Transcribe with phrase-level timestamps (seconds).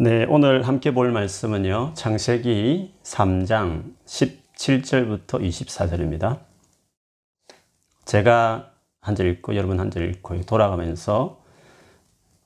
[0.00, 1.94] 네, 오늘 함께 볼 말씀은요.
[1.94, 6.38] 창세기 3장 17절부터 24절입니다.
[8.04, 11.42] 제가 한 절 읽고 여러분 한 절 읽고 돌아가면서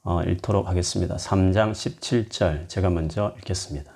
[0.03, 1.17] 어, 읽도록 하겠습니다.
[1.17, 3.93] 3장 17절 제가 먼저 읽겠습니다.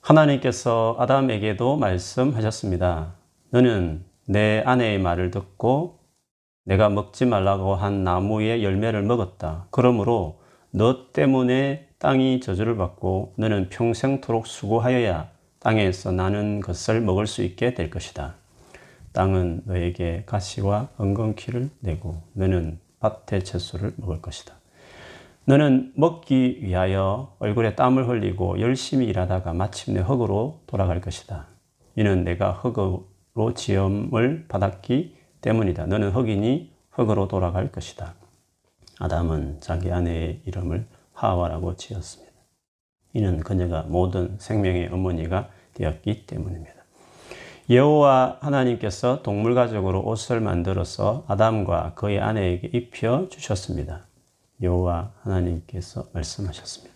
[0.00, 3.16] 하나님께서 아담에게도 말씀하셨습니다.
[3.50, 5.98] 너는 내 아내의 말을 듣고
[6.64, 9.66] 내가 먹지 말라고 한 나무의 열매를 먹었다.
[9.70, 10.42] 그러므로
[10.76, 15.28] 너 때문에 땅이 저주를 받고 너는 평생토록 수고하여야
[15.60, 18.34] 땅에서 나는 것을 먹을 수 있게 될 것이다.
[19.12, 24.56] 땅은 너에게 가시와 엉겅퀴를 내고 너는 밭의 채소를 먹을 것이다.
[25.44, 31.46] 너는 먹기 위하여 얼굴에 땀을 흘리고 열심히 일하다가 마침내 흙으로 돌아갈 것이다.
[31.94, 35.86] 이는 내가 흙으로 지음을 받았기 때문이다.
[35.86, 38.23] 너는 흙이니 흙으로 돌아갈 것이다.
[38.98, 42.32] 아담은 자기 아내의 이름을 하와라고 지었습니다.
[43.12, 46.74] 이는 그녀가 모든 생명의 어머니가 되었기 때문입니다.
[47.70, 54.06] 여호와 하나님께서 동물 가죽으로 옷을 만들어서 아담과 그의 아내에게 입혀 주셨습니다.
[54.60, 56.94] 여호와 하나님께서 말씀하셨습니다.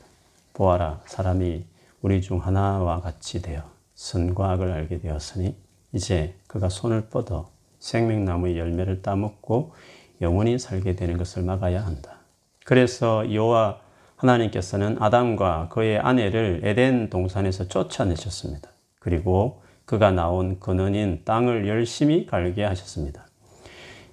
[0.53, 1.65] 보아라 사람이
[2.03, 3.63] 우리 중 하나와 같이 되어
[3.95, 5.57] 선과 악을 알게 되었으니
[5.93, 9.73] 이제 그가 손을 뻗어 생명나무의 열매를 따먹고
[10.21, 12.19] 영원히 살게 되는 것을 막아야 한다.
[12.65, 13.81] 그래서 여호와
[14.17, 18.71] 하나님께서는 아담과 그의 아내를 에덴 동산에서 쫓아내셨습니다.
[18.99, 23.27] 그리고 그가 나온 근원인 땅을 열심히 갈게 하셨습니다.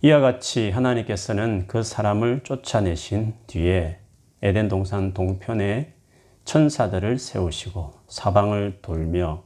[0.01, 3.97] 이와 같이 하나님께서는 그 사람을 쫓아내신 뒤에
[4.41, 5.93] 에덴 동산 동편에
[6.45, 9.43] 천사들을 세우시고 사방을 돌며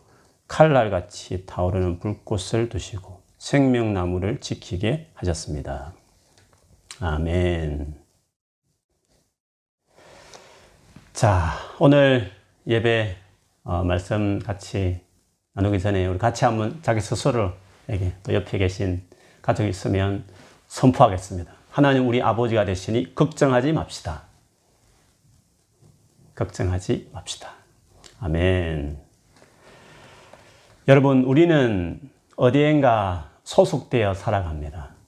[0.47, 5.93] 칼날같이 타오르는 불꽃을 두시고 생명나무를 지키게 하셨습니다.
[7.01, 7.95] 아멘.
[11.13, 12.29] 자, 오늘
[12.67, 13.15] 예배
[13.63, 14.99] 어, 말씀 같이
[15.53, 19.01] 나누기 전에 우리 같이 한번 자기 스스로에게 또 옆에 계신
[19.41, 20.25] 가족이 있으면
[20.67, 21.49] 선포하겠습니다.
[21.71, 24.23] 하나님 우리 아버지가 되시니 걱정하지 맙시다.
[26.35, 27.53] 걱정하지 맙시다.
[28.19, 28.99] 아멘.
[30.89, 32.01] 여러분, 우리는
[32.35, 34.98] 어디엔가 소속되어 살아갑니다.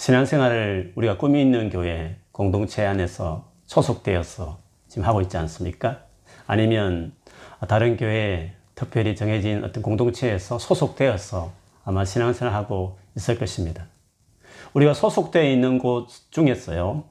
[0.00, 6.04] 신앙생활을 우리가 꿈이 있는 교회 공동체 안에서 소속되어서 지금 하고 있지 않습니까?
[6.46, 7.12] 아니면
[7.68, 11.52] 다른 교회 특별히 정해진 어떤 공동체에서 소속되어서
[11.84, 13.88] 아마 신앙생활 하고 있을 것입니다.
[14.72, 17.04] 우리가 소속되어 있는 곳 중에서요,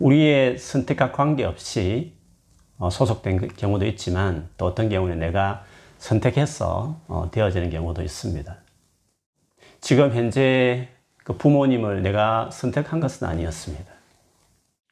[0.00, 2.12] 우리의 선택과 관계없이
[2.78, 5.64] 어, 소속된 경우도 있지만 또 어떤 경우는 내가
[5.98, 8.56] 선택해서 어, 되어지는 경우도 있습니다.
[9.80, 10.88] 지금 현재
[11.26, 13.92] 그 부모님을 내가 선택한 것은 아니었습니다.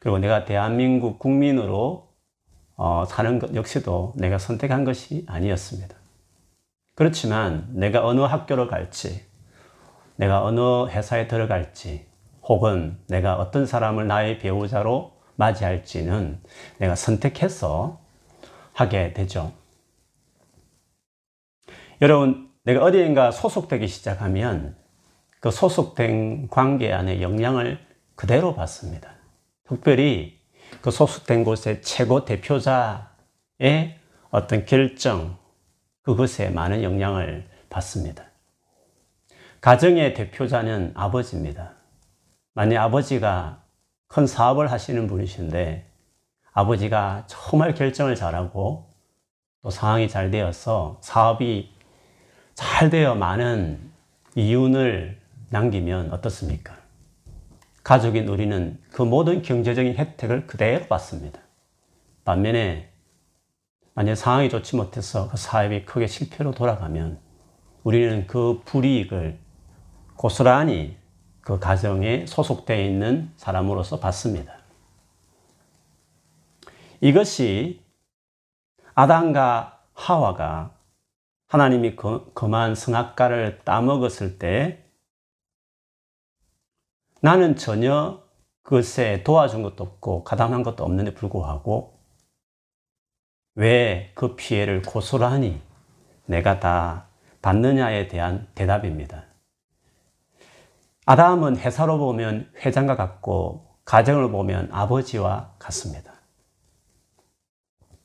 [0.01, 2.09] 그리고 내가 대한민국 국민으로
[2.75, 5.95] 어, 사는 것 역시도 내가 선택한 것이 아니었습니다.
[6.97, 9.25] 그렇지만 내가 어느 학교를 갈지,
[10.17, 12.05] 내가 어느 회사에 들어갈지,
[12.43, 16.43] 혹은 내가 어떤 사람을 나의 배우자로 맞이할지는
[16.79, 18.01] 내가 선택해서
[18.73, 19.53] 하게 되죠.
[22.03, 24.83] 여러분, 내가 어디인가 소속되기 시작하면
[25.45, 27.79] 그 소속된 관계 안에 영향을
[28.15, 29.11] 그대로 받습니다.
[29.69, 30.41] 특별히
[30.81, 33.05] 그 소속된 곳의 최고 대표자의
[34.31, 35.37] 어떤 결정,
[36.01, 38.25] 그것에 많은 영향을 받습니다.
[39.61, 41.75] 가정의 대표자는 아버지입니다.
[42.55, 43.63] 만약 아버지가
[44.09, 45.87] 큰 사업을 하시는 분이신데
[46.55, 48.95] 아버지가 정말 결정을 잘하고
[49.61, 51.71] 또 상황이 잘 되어서 사업이
[52.55, 53.93] 잘 되어 많은
[54.37, 55.23] 이윤을
[55.55, 56.77] 남기면 어떻습니까?
[57.85, 61.39] 가족인 우리는 그 모든 경제적인 혜택을 그대로 받습니다.
[62.25, 62.91] 반면에
[63.95, 67.21] 만약 상황이 좋지 못해서 그 사업이 크게 실패로 돌아가면
[67.85, 69.39] 우리는 그 불이익을
[70.17, 70.97] 고스란히
[71.41, 74.59] 그 가정에 소속되어 있는 사람으로서 받습니다.
[77.01, 77.81] 이것이
[78.95, 80.75] 아담과 하와가
[81.47, 84.84] 하나님이 그, 그만 성악가를 따먹었을 때
[87.25, 88.23] 나는 전혀
[88.65, 91.99] 그것에 도와준 것도 없고 가담한 것도 없는데 불구하고
[93.55, 95.59] 왜 그 피해를 고스란히
[96.27, 97.07] 내가 다
[97.41, 99.25] 받느냐에 대한 대답입니다.
[101.07, 106.13] 아담은 회사로 보면 회장과 같고 가정을 보면 아버지와 같습니다.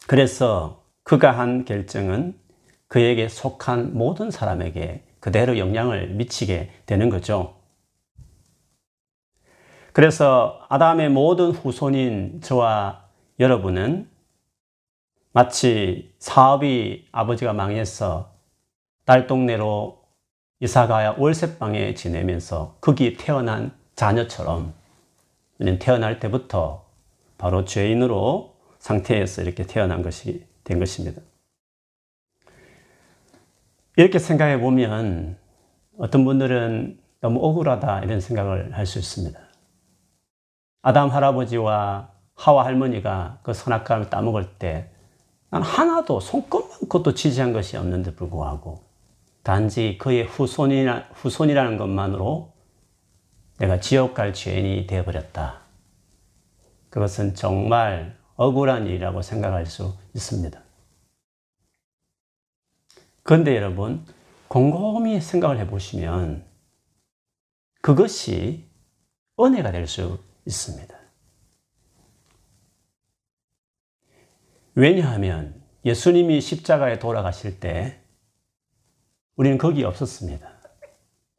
[0.07, 2.39] 그래서 그가 한 결정은
[2.87, 7.58] 그에게 속한 모든 사람에게 그대로 영향을 미치게 되는 거죠.
[9.93, 13.05] 그래서 아담의 모든 후손인 저와
[13.39, 14.09] 여러분은
[15.31, 18.31] 마치 사업이 아버지가 망해서
[19.05, 19.99] 딸 동네로
[20.59, 24.73] 이사가야 월세방에 지내면서 거기 태어난 자녀처럼
[25.79, 26.85] 태어날 때부터
[27.37, 31.21] 바로 죄인으로 상태에서 이렇게 태어난 것이 된 것입니다.
[33.95, 35.37] 이렇게 생각해 보면
[35.97, 39.48] 어떤 분들은 너무 억울하다 이런 생각을 할 수 있습니다.
[40.81, 44.89] 아담 할아버지와 하와 할머니가 그 선악과를 따먹을 때
[45.51, 48.83] 난 하나도 손끝만큼도 지지한 것이 없는데 불구하고
[49.41, 52.53] 단지 그의 후손이라, 후손이라는 것만으로
[53.57, 55.61] 내가 지옥 갈 죄인이 되어버렸다.
[56.89, 60.61] 그것은 정말 억울한 일이라고 생각할 수 있습니다.
[63.23, 64.05] 그런데 여러분,
[64.47, 66.45] 곰곰이 생각을 해보시면
[67.81, 68.65] 그것이
[69.39, 70.97] 은혜가 될 수 있습니다.
[74.75, 77.99] 왜냐하면 예수님이 십자가에 돌아가실 때
[79.35, 80.49] 우리는 거기 없었습니다.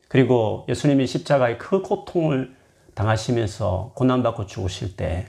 [0.08, 2.56] 그리고 예수님이 십자가의 그 고통을
[2.94, 5.28] 당하시면서 고난받고 죽으실 때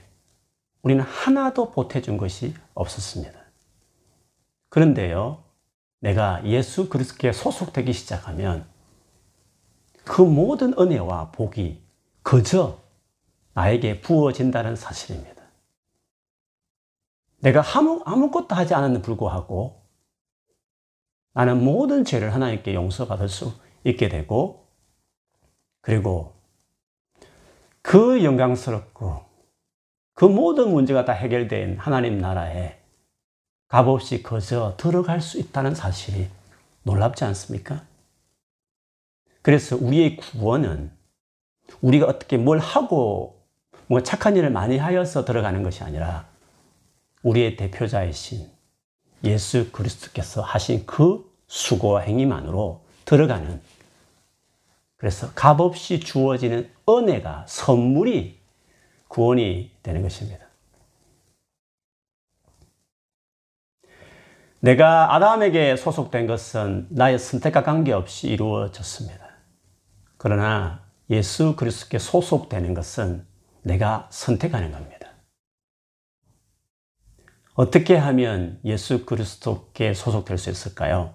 [0.82, 3.40] 우리는 하나도 보태준 것이 없었습니다.
[4.68, 5.44] 그런데요,
[6.00, 8.66] 내가 예수 그리스도에 소속되기 시작하면
[10.04, 11.80] 그 모든 은혜와 복이
[12.22, 12.81] 그저
[13.54, 15.42] 나에게 부어진다는 사실입니다.
[17.40, 19.82] 내가 아무, 아무것도 하지 않았는 불구하고
[21.34, 23.52] 나는 모든 죄를 하나님께 용서받을 수
[23.84, 24.68] 있게 되고
[25.80, 26.34] 그리고
[27.82, 29.24] 그 영광스럽고
[30.14, 32.78] 그 모든 문제가 다 해결된 하나님 나라에
[33.68, 36.28] 값없이 거저 들어갈 수 있다는 사실이
[36.84, 37.84] 놀랍지 않습니까?
[39.40, 40.92] 그래서 우리의 구원은
[41.80, 43.41] 우리가 어떻게 뭘 하고
[43.86, 46.26] 뭔가 착한 일을 많이 하여서 들어가는 것이 아니라
[47.22, 48.50] 우리의 대표자이신
[49.24, 53.60] 예수 그리스도께서 하신 그 수고와 행위만으로 들어가는
[54.96, 58.40] 그래서 값없이 주어지는 은혜가 선물이
[59.08, 60.46] 구원이 되는 것입니다.
[64.60, 69.28] 내가 아담에게 소속된 것은 나의 선택과 관계없이 이루어졌습니다.
[70.16, 73.26] 그러나 예수 그리스도께 소속되는 것은
[73.62, 75.08] 내가 선택하는 겁니다.
[77.54, 81.14] 어떻게 하면 예수 그리스도께 소속될 수 있을까요?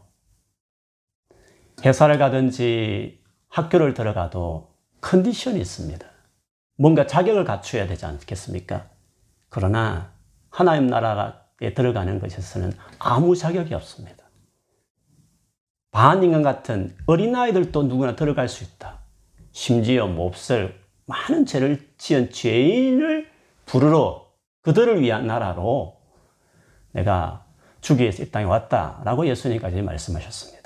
[1.83, 6.07] 회사를 가든지 학교를 들어가도 컨디션이 있습니다.
[6.77, 8.89] 뭔가 자격을 갖춰야 되지 않겠습니까?
[9.49, 10.13] 그러나
[10.49, 14.25] 하나님 나라에 들어가는 것에서는 아무 자격이 없습니다.
[15.91, 18.99] 반인간 같은 어린아이들도 누구나 들어갈 수 있다.
[19.51, 23.29] 심지어 몹쓸 많은 죄를 지은 죄인을
[23.65, 24.27] 부르러
[24.61, 25.97] 그들을 위한 나라로
[26.91, 27.45] 내가
[27.81, 30.57] 주기 위해서 이 땅에 왔다라고 예수님까지 말씀하셨습니다.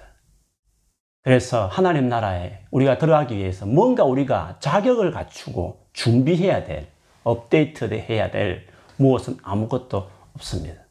[1.23, 6.87] 그래서 하나님 나라에 우리가 들어가기 위해서 뭔가 우리가 자격을 갖추고 준비해야 될,
[7.23, 8.67] 업데이트 해야 될
[8.97, 10.81] 무엇은 아무것도 없습니다.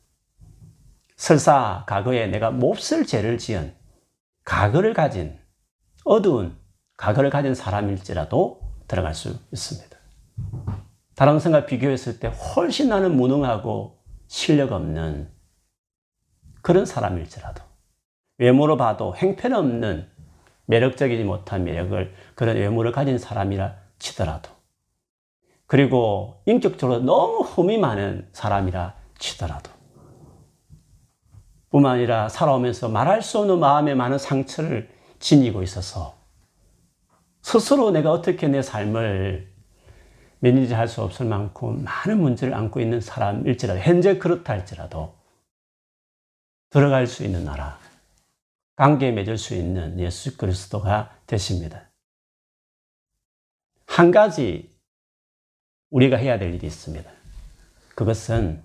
[1.17, 3.75] 설사 과거에 내가 몹쓸 죄를 지은
[4.45, 5.37] 과거를 가진
[6.05, 6.57] 어두운
[6.97, 9.97] 과거를 가진 사람일지라도 들어갈 수 있습니다.
[11.15, 15.31] 다른 생과 비교했을 때 훨씬 나는 무능하고 실력 없는
[16.61, 17.63] 그런 사람일지라도
[18.39, 20.09] 외모로 봐도 행편없는
[20.67, 24.51] 매력적이지 못한 매력을 그런 외모를 가진 사람이라 치더라도
[25.67, 29.71] 그리고 인격적으로 너무 흠이 많은 사람이라 치더라도
[31.71, 36.20] 뿐만 아니라 살아오면서 말할 수 없는 마음에 많은 상처를 지니고 있어서
[37.43, 39.51] 스스로 내가 어떻게 내 삶을
[40.41, 45.15] 매니지 할 수 없을 만큼 많은 문제를 안고 있는 사람일지라도, 현재 그렇다 할지라도,
[46.71, 47.79] 들어갈 수 있는 나라,
[48.77, 51.91] 관계 맺을 수 있는 예수 그리스도가 되십니다.
[53.87, 54.75] 한 가지
[55.91, 57.11] 우리가 해야 될 일이 있습니다.
[57.95, 58.63] 그것은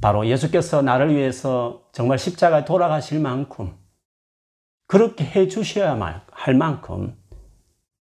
[0.00, 3.78] 바로 예수께서 나를 위해서 정말 십자가에 돌아가실 만큼
[4.86, 5.96] 그렇게 해 주셔야
[6.32, 7.19] 할 만큼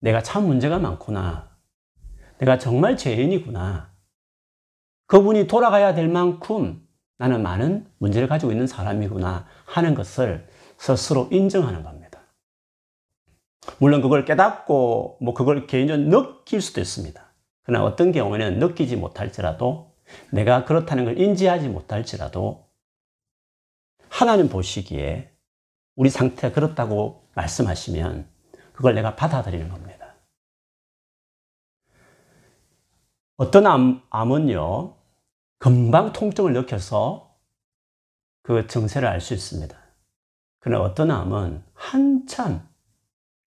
[0.05, 1.49] 내가 참 문제가 많구나.
[2.37, 3.91] 내가 정말 죄인이구나.
[5.07, 10.47] 그분이 돌아가야 될 만큼 나는 많은 문제를 가지고 있는 사람이구나 하는 것을
[10.77, 12.19] 스스로 인정하는 겁니다.
[13.79, 17.19] 물론 그걸 깨닫고 뭐 그걸 개인적으로 느낄 수도 있습니다.
[17.63, 19.95] 그러나 어떤 경우에는 느끼지 못할지라도
[20.29, 22.67] 내가 그렇다는 걸 인지하지 못할지라도
[24.09, 25.31] 하나님 보시기에
[25.95, 28.35] 우리 상태가 그렇다고 말씀하시면
[28.75, 29.94] 그걸 내가 받아들이는 겁니다.
[33.37, 34.95] 어떤 암, 암은요,
[35.59, 37.35] 금방 통증을 느껴서
[38.43, 39.77] 그 증세를 알 수 있습니다.
[40.59, 42.67] 그러나 어떤 암은 한참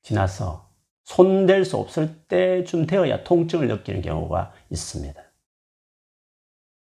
[0.02, 0.70] 지나서
[1.04, 5.22] 손댈 수 없을 때쯤 되어야 통증을 느끼는 경우가 있습니다.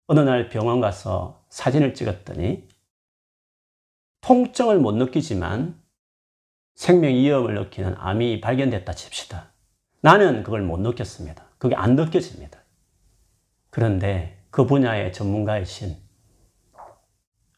[0.08, 2.68] 어느 날 병원 가서 사진을 찍었더니
[4.22, 5.82] 통증을 못 느끼지만
[6.76, 9.54] 생명 위험을 느끼는 암이 발견됐다 칩시다.
[10.02, 11.46] 나는 그걸 못 느꼈습니다.
[11.58, 12.61] 그게 안 느껴집니다.
[13.72, 15.96] 그런데 그 분야의 전문가이신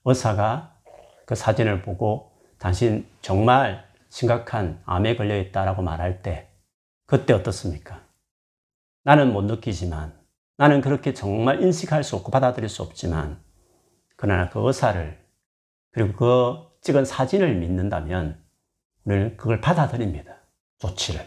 [0.05, 0.79] 의사가
[1.25, 6.50] 그 사진을 보고 당신 정말 심각한 암에 걸려 있다라고 말할 때
[7.05, 8.01] 그때 어떻습니까?
[9.03, 10.17] 나는 못 느끼지만
[10.58, 13.43] 나는 그렇게 정말 인식할 수 없고 받아들일 수 없지만
[14.15, 15.20] 그러나 그 의사를
[15.91, 18.43] 그리고 그 찍은 사진을 믿는다면
[19.03, 20.36] 우리는 그걸 받아들입니다.
[20.79, 21.22] 조치를.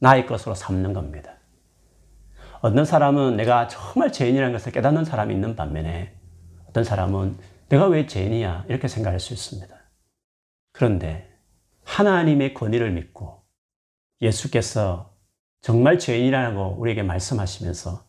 [0.00, 1.39] 나의 것으로 삼는 겁니다.
[2.62, 6.14] 어떤 사람은 내가 정말 죄인이라는 것을 깨닫는 사람이 있는 반면에
[6.68, 7.38] 어떤 사람은
[7.70, 9.74] 내가 왜 죄인이야 이렇게 생각할 수 있습니다.
[10.72, 11.30] 그런데
[11.84, 13.42] 하나님의 권위를 믿고
[14.20, 15.14] 예수께서
[15.62, 18.04] 정말 죄인이라고 우리에게 말씀하시면서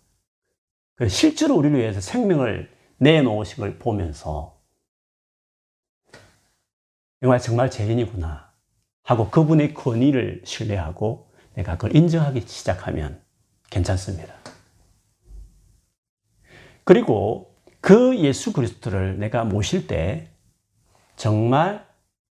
[0.96, 4.60] 그 실제로 우리를 위해서 생명을 내놓으신 걸 보면서
[7.22, 8.51] 정말 정말 죄인이구나
[9.03, 13.22] 하고 그분의 권위를 신뢰하고 내가 그걸 인정하기 시작하면
[13.70, 14.40] 괜찮습니다.
[16.83, 20.29] 그리고 그 예수 그리스도를 내가 모실 때
[21.15, 21.88] 정말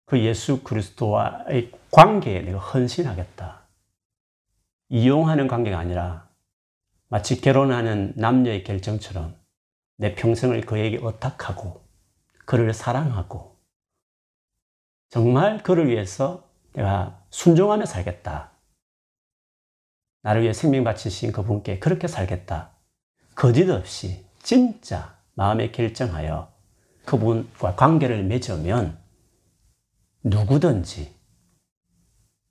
[0.06, 3.60] 그 예수 그리스도와의 관계에 내가 헌신하겠다.
[4.88, 6.28] 이용하는 관계가 아니라
[7.08, 9.36] 마치 결혼하는 남녀의 결정처럼
[9.96, 11.84] 내 평생을 그에게 의탁하고
[12.44, 13.56] 그를 사랑하고
[15.08, 18.52] 정말 그를 위해서 내가 순종하며 살겠다.
[20.22, 22.72] 나를 위해 생명 바치신 그분께 그렇게 살겠다.
[23.34, 26.52] 거짓 없이 진짜 마음에 결정하여
[27.04, 28.98] 그분과 관계를 맺으면
[30.22, 31.14] 누구든지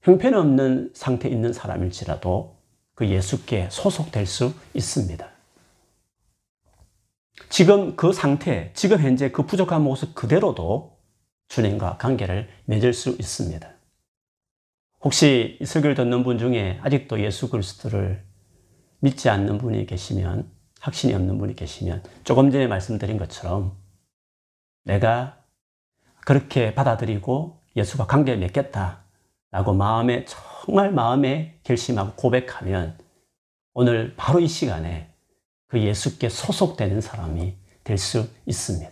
[0.02, 2.58] 형편없는 상태에 있는 사람일지라도
[2.96, 5.30] 그 예수께 소속될 수 있습니다.
[7.50, 11.00] 지금 그 상태, 지금 현재 그 부족한 모습 그대로도
[11.48, 13.70] 주님과 관계를 맺을 수 있습니다.
[15.02, 18.24] 혹시 이 설교를 듣는 분 중에 아직도 예수 그리스도를
[19.00, 23.78] 믿지 않는 분이 계시면, 확신이 없는 분이 계시면, 조금 전에 말씀드린 것처럼
[24.84, 25.44] 내가
[26.26, 29.04] 그렇게 받아들이고 예수와 관계를 맺겠다.
[29.52, 32.98] 라고 마음에, 정말 마음에 결심하고 고백하면
[33.74, 35.12] 오늘 바로 이 시간에
[35.68, 38.92] 그 예수께 소속되는 사람이 될 수 있습니다.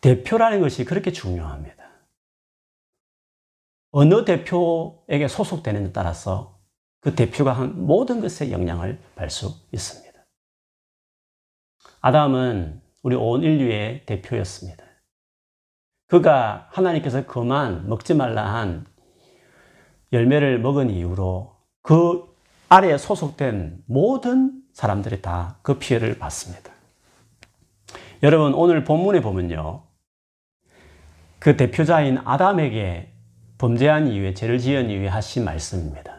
[0.00, 1.76] 대표라는 것이 그렇게 중요합니다.
[3.90, 6.57] 어느 대표에게 소속되는에 따라서
[7.00, 10.08] 그 대표가 한 모든 것에 영향을 받을 수 있습니다.
[12.00, 14.84] 아담은 우리 온 인류의 대표였습니다.
[16.06, 18.86] 그가 하나님께서 그만 먹지 말라 한
[20.12, 22.24] 열매를 먹은 이후로 그
[22.68, 26.72] 아래에 소속된 모든 사람들이 다 그 피해를 받습니다.
[28.22, 29.84] 여러분, 오늘 본문에 보면요.
[31.38, 33.12] 그 대표자인 아담에게
[33.58, 36.17] 범죄한 이후에 죄를 지은 이후에 하신 말씀입니다.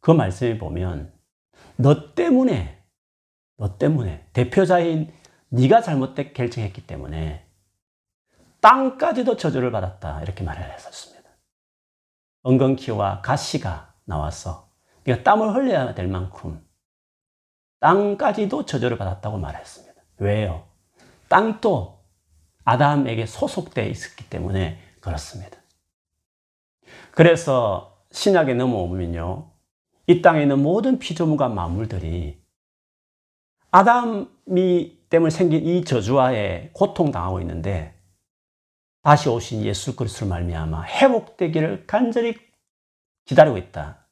[0.00, 1.12] 그 말씀에 보면
[1.76, 2.82] 너 때문에
[3.56, 5.12] 너 때문에 대표자인
[5.48, 7.46] 네가 잘못된 결정했기 때문에
[8.60, 11.30] 땅까지도 저주를 받았다 이렇게 말을 했었습니다.
[12.42, 14.70] 엉겅퀴와 가시가 나와서
[15.04, 16.66] 네가 땀을 흘려야 될 만큼
[17.80, 20.00] 땅까지도 저주를 받았다고 말했습니다.
[20.18, 20.66] 왜요?
[21.28, 22.00] 땅도
[22.64, 25.58] 아담에게 소속되어 있었기 때문에 그렇습니다.
[27.12, 29.49] 그래서 신약에 넘어오면요.
[30.10, 32.36] 이 땅에 있는 모든 피조물과 만물들이
[33.70, 37.94] 아담이 때문에 생긴 이 저주와에 고통당하고 있는데
[39.02, 42.34] 다시 오신 예수 그리스도를 말미암아 회복되기를 간절히
[43.24, 44.04] 기다리고 있다.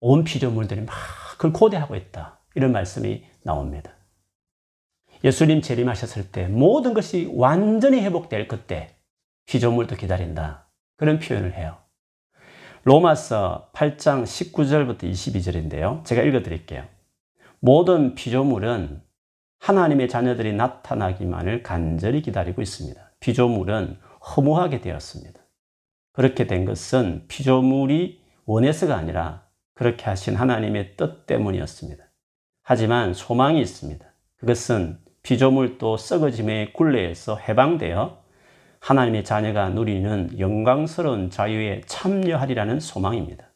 [0.00, 0.96] 온 피조물들이 막
[1.32, 2.40] 그걸 고대하고 있다.
[2.56, 3.92] 이런 말씀이 나옵니다.
[5.22, 8.96] 예수님 재림하셨을 때 모든 것이 완전히 회복될 그때
[9.46, 10.66] 피조물도 기다린다.
[10.96, 11.85] 그런 표현을 해요.
[12.86, 16.04] 로마서 8장 19절부터 22절인데요.
[16.04, 16.84] 제가 읽어 드릴게요.
[17.58, 19.02] 모든 피조물은
[19.58, 23.10] 하나님의 자녀들이 나타나기만을 간절히 기다리고 있습니다.
[23.18, 25.40] 피조물은 허무하게 되었습니다.
[26.12, 29.42] 그렇게 된 것은 피조물이 원해서가 아니라
[29.74, 32.04] 그렇게 하신 하나님의 뜻 때문이었습니다.
[32.62, 34.06] 하지만 소망이 있습니다.
[34.36, 38.25] 그것은 피조물도 썩어짐의 굴레에서 해방되어
[38.86, 43.52] 하나님의 자녀가 누리는 영광스러운 자유에 참여하리라는 소망입니다.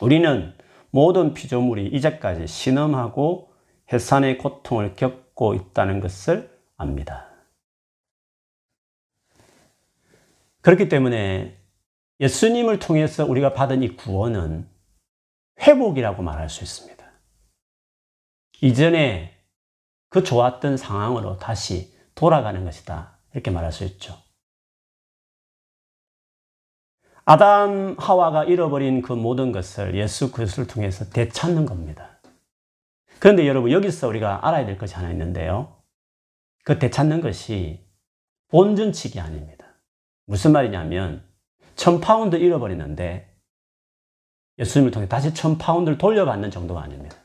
[0.00, 0.56] 우리는
[0.90, 3.52] 모든 피조물이 이제까지 신음하고
[3.92, 7.28] 해산의 고통을 겪고 있다는 것을 압니다.
[10.62, 11.58] 그렇기 때문에
[12.20, 14.66] 예수님을 통해서 우리가 받은 이 구원은
[15.60, 17.04] 회복이라고 말할 수 있습니다.
[18.62, 19.36] 이전에
[20.08, 23.18] 그 좋았던 상황으로 다시 돌아가는 것이다.
[23.34, 24.21] 이렇게 말할 수 있죠.
[27.24, 32.18] 아담 하와가 잃어버린 그 모든 것을 예수 그리스도를 통해서 되찾는 겁니다.
[33.20, 35.76] 그런데 여러분 여기서 우리가 알아야 될 것이 하나 있는데요.
[36.64, 37.86] 그 되찾는 것이
[38.48, 39.66] 본전치기 아닙니다.
[40.26, 41.24] 무슨 말이냐면
[41.76, 43.32] 천 파운드 잃어버리는데
[44.58, 47.16] 예수님을 통해 다시 천 파운드를 돌려받는 정도가 아닙니다.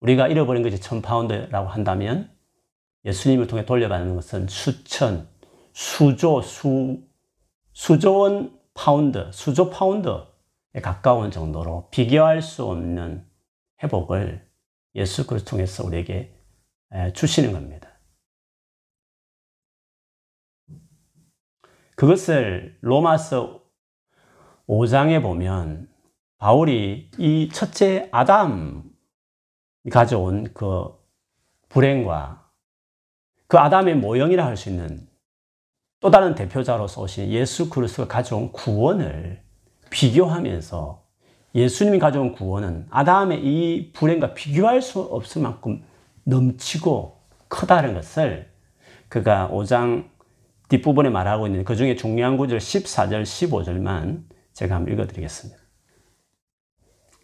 [0.00, 2.30] 우리가 잃어버린 것이 천 파운드라고 한다면
[3.04, 5.28] 예수님을 통해 돌려받는 것은 수천,
[5.72, 7.00] 수조, 수,
[7.72, 13.28] 수조원 파운드, 수조 파운드에 가까운 정도로 비교할 수 없는
[13.82, 14.48] 회복을
[14.94, 16.34] 예수 그리스도 통해서 우리에게
[17.14, 17.88] 주시는 겁니다.
[21.96, 23.62] 그것을 로마서
[24.68, 25.92] 5장에 보면
[26.38, 28.90] 바울이 이 첫째 아담
[29.90, 30.98] 가져온 그
[31.68, 32.50] 불행과
[33.46, 35.08] 그 아담의 모형이라 할 수 있는
[36.02, 39.40] 또 다른 대표자로서 오신 예수 그리스도가 가져온 구원을
[39.88, 41.00] 비교하면서
[41.54, 45.84] 예수님이 가져온 구원은 아담의 이 불행과 비교할 수 없을 만큼
[46.24, 48.50] 넘치고 크다는 것을
[49.08, 50.08] 그가 5장
[50.70, 55.60] 뒷부분에 말하고 있는 그 중에 중요한 구절 14절, 15절만 제가 한번 읽어드리겠습니다.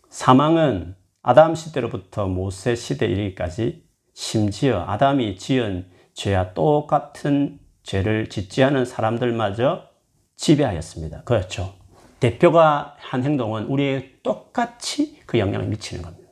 [0.08, 7.58] 사망은 아담 시대로부터 모세 시대 이르기까지 심지어 아담이 지은 죄와 똑같은
[7.88, 9.88] 죄를 짓지 않은 사람들마저
[10.36, 11.22] 지배하였습니다.
[11.22, 11.74] 그렇죠.
[12.20, 16.28] 대표가 한 행동은 우리에 똑같이 그 영향을 미치는 겁니다.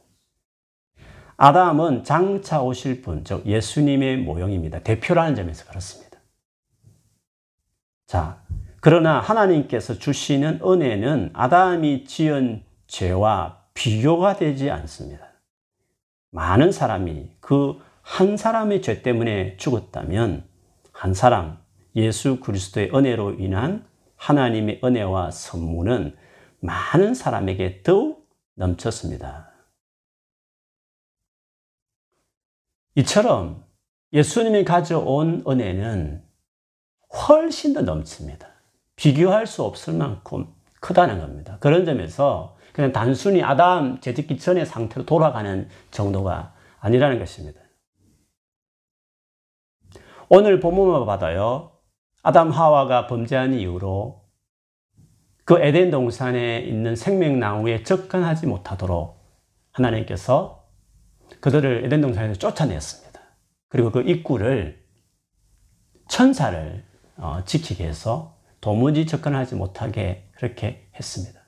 [1.38, 4.80] 아담은 장차 오실 분, 즉 예수님의 모형입니다.
[4.80, 6.18] 대표라는 점에서 그렇습니다.
[8.06, 8.42] 자,
[8.80, 15.26] 그러나 하나님께서 주시는 은혜는 아담이 지은 죄와 비교가 되지 않습니다.
[16.32, 20.44] 많은 사람이 그 한 사람의 죄 때문에 죽었다면
[20.96, 21.58] 한 사람,
[21.94, 26.16] 예수 그리스도의 은혜로 인한 하나님의 은혜와 선물은
[26.60, 29.50] 많은 사람에게 더욱 넘쳤습니다.
[32.94, 33.62] 이처럼
[34.14, 36.24] 예수님이 가져온 은혜는
[37.28, 38.48] 훨씬 더 넘칩니다.
[38.96, 40.46] 비교할 수 없을 만큼
[40.80, 41.58] 크다는 겁니다.
[41.60, 47.65] 그런 점에서 그냥 단순히 아담 재짓기 전의 상태로 돌아가는 정도가 아니라는 것입니다.
[50.28, 51.72] 오늘 본문을 받아요.
[52.22, 54.24] 아담 하와가 범죄한 이후로
[55.44, 59.16] 그 에덴 동산에 있는 생명나무에 접근하지 못하도록
[59.70, 60.68] 하나님께서
[61.40, 63.20] 그들을 에덴 동산에서 쫓아냈습니다.
[63.68, 64.84] 그리고 그 입구를
[66.08, 66.84] 천사를
[67.16, 71.40] 어, 지키게 해서 도무지 접근하지 못하게 그렇게 했습니다.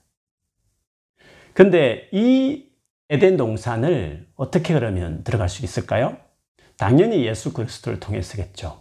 [1.53, 2.69] 근데 이
[3.11, 6.17] 에덴 동산을 어떻게 그러면 들어갈 수 있을까요?
[6.79, 8.81] 당연히 예수 그리스도를 통해서겠죠.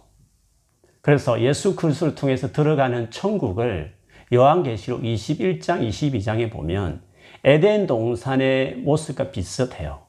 [1.02, 3.96] 그래서 예수 그리스도를 통해서 들어가는 천국을
[4.32, 7.02] 요한계시록 21장, 22장에 보면
[7.44, 10.06] 에덴 동산의 모습과 비슷해요.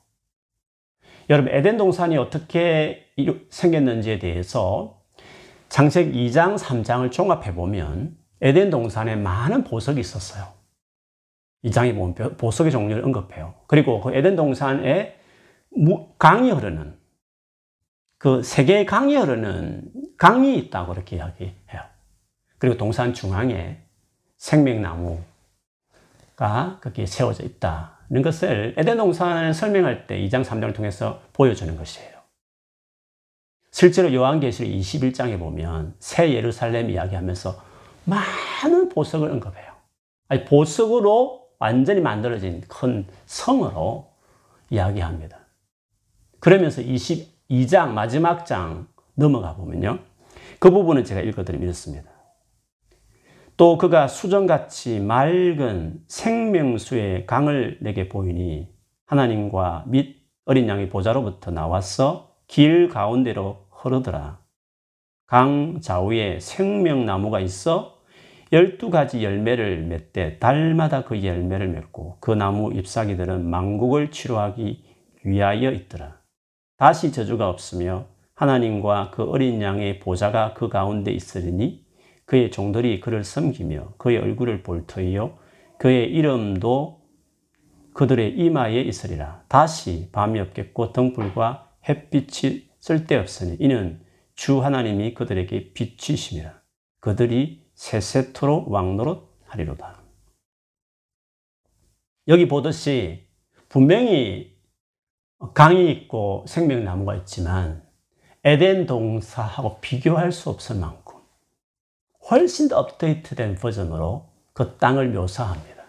[1.30, 3.08] 여러분, 에덴 동산이 어떻게
[3.50, 5.02] 생겼는지에 대해서
[5.70, 10.48] 창세기 2장, 3장을 종합해 보면 에덴 동산에 많은 보석이 있었어요.
[11.66, 13.56] 2장에 보면 보석의 종류를 언급해요.
[13.68, 15.16] 그리고 그 에덴 동산에
[16.18, 16.99] 강이 흐르는
[18.20, 21.54] 그세 개의 강이 흐르는 강이 있다고 그렇게 이야기해요.
[22.58, 23.82] 그리고 동산 중앙에
[24.38, 25.24] 생명나무가
[26.82, 32.20] 거기에 세워져 있다는 것을 에덴 동산을 설명할 때 2장, 3장을 통해서 보여주는 것이에요.
[33.72, 37.64] 실제로 요한계시록 21장에 보면 새 예루살렘 이야기하면서
[38.04, 39.72] 많은 보석을 언급해요.
[40.28, 44.12] 아니, 보석으로 완전히 만들어진 큰 성으로
[44.70, 45.38] 이야기합니다.
[46.40, 46.82] 그러면서
[47.50, 50.00] 22장 마지막 장 넘어가 보면요.
[50.60, 52.10] 그 부분은 제가 읽어드리면 이렇습니다.
[53.58, 58.70] 또 그가 수정같이 맑은 생명수의 강을 내게 보이니
[59.06, 64.40] 하나님과 및 어린 양의 보좌로부터 나와서 길 가운데로 흐르더라.
[65.28, 68.00] 강 좌우에 생명나무가 있어
[68.52, 74.84] 열두 가지 열매를 맺되 달마다 그 열매를 맺고 그 나무 잎사귀들은 망국을 치료하기
[75.24, 76.19] 위하여 있더라.
[76.80, 81.86] 다시 저주가 없으며 하나님과 그 어린 양의 보좌가 그 가운데 있으리니
[82.24, 85.38] 그의 종들이 그를 섬기며 그의 얼굴을 볼 터이요
[85.78, 87.02] 그의 이름도
[87.94, 89.44] 그들의 이마에 있으리라.
[89.50, 94.00] 다시 밤이 없겠고 등불과 햇빛이 쓸데없으니 이는
[94.36, 96.62] 주 하나님이 그들에게 빛이심이라.
[97.02, 100.02] 그들이 세세토록 왕노릇 하리로다.
[102.30, 103.28] 여기 보듯이
[103.68, 104.49] 분명히
[105.54, 107.84] 강이 있고 생명나무가 있지만
[108.44, 111.18] 에덴 동사하고 비교할 수 없을 만큼
[112.30, 115.84] 훨씬 더 업데이트된 버전으로 그 땅을 묘사합니다.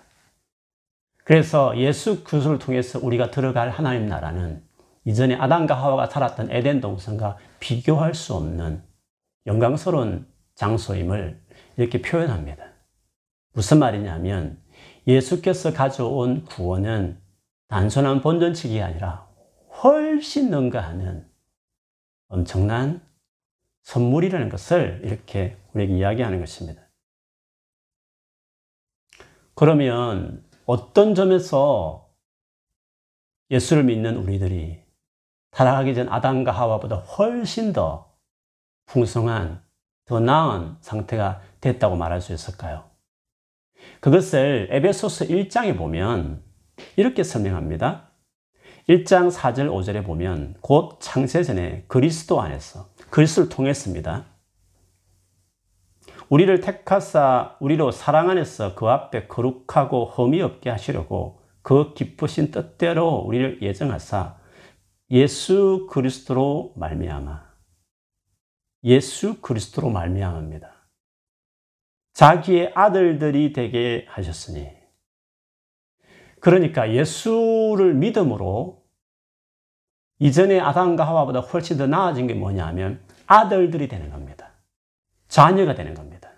[1.25, 4.63] 그래서 예수 그리스도를 통해서 우리가 들어갈 하나님 나라는
[5.05, 8.83] 이전에 아담과 하와가 살았던 에덴 동산과 비교할 수 없는
[9.47, 11.41] 영광스러운 장소임을
[11.77, 12.65] 이렇게 표현합니다.
[13.53, 14.59] 무슨 말이냐면
[15.07, 17.19] 예수께서 가져온 구원은
[17.69, 19.30] 단순한 본전치기 아니라
[19.83, 21.29] 훨씬 능가하는
[22.29, 23.07] 엄청난
[23.83, 26.83] 선물이라는 것을 이렇게 우리에게 이야기하는 것입니다.
[29.55, 32.09] 그러면 어떤 점에서
[33.51, 34.83] 예수를 믿는 우리들이
[35.51, 38.15] 타락하기 전 아담과 하와보다 훨씬 더
[38.87, 39.63] 풍성한,
[40.05, 42.89] 더 나은 상태가 됐다고 말할 수 있을까요?
[44.01, 46.43] 그것을 에베소서 1장에 보면
[46.97, 48.10] 이렇게 설명합니다.
[48.89, 54.27] 1장 4절 5절에 보면 곧 창세전에 그리스도 안에서 그리스도를 통했습니다.
[56.29, 63.63] 우리를 택하사 우리로 사랑 안에서 그 앞에 거룩하고 흠이 없게 하시려고 그 기쁘신 뜻대로 우리를
[63.63, 64.37] 예정하사
[65.11, 67.51] 예수 그리스도로 말미암아
[68.85, 70.73] 예수 그리스도로 말미암습니다.
[72.13, 74.80] 자기의 아들들이 되게 하셨으니
[76.41, 78.83] 그러니까 예수를 믿음으로
[80.19, 84.51] 이전의 아담과 하와보다 훨씬 더 나아진 게 뭐냐면 아들들이 되는 겁니다.
[85.29, 86.31] 자녀가 되는 겁니다.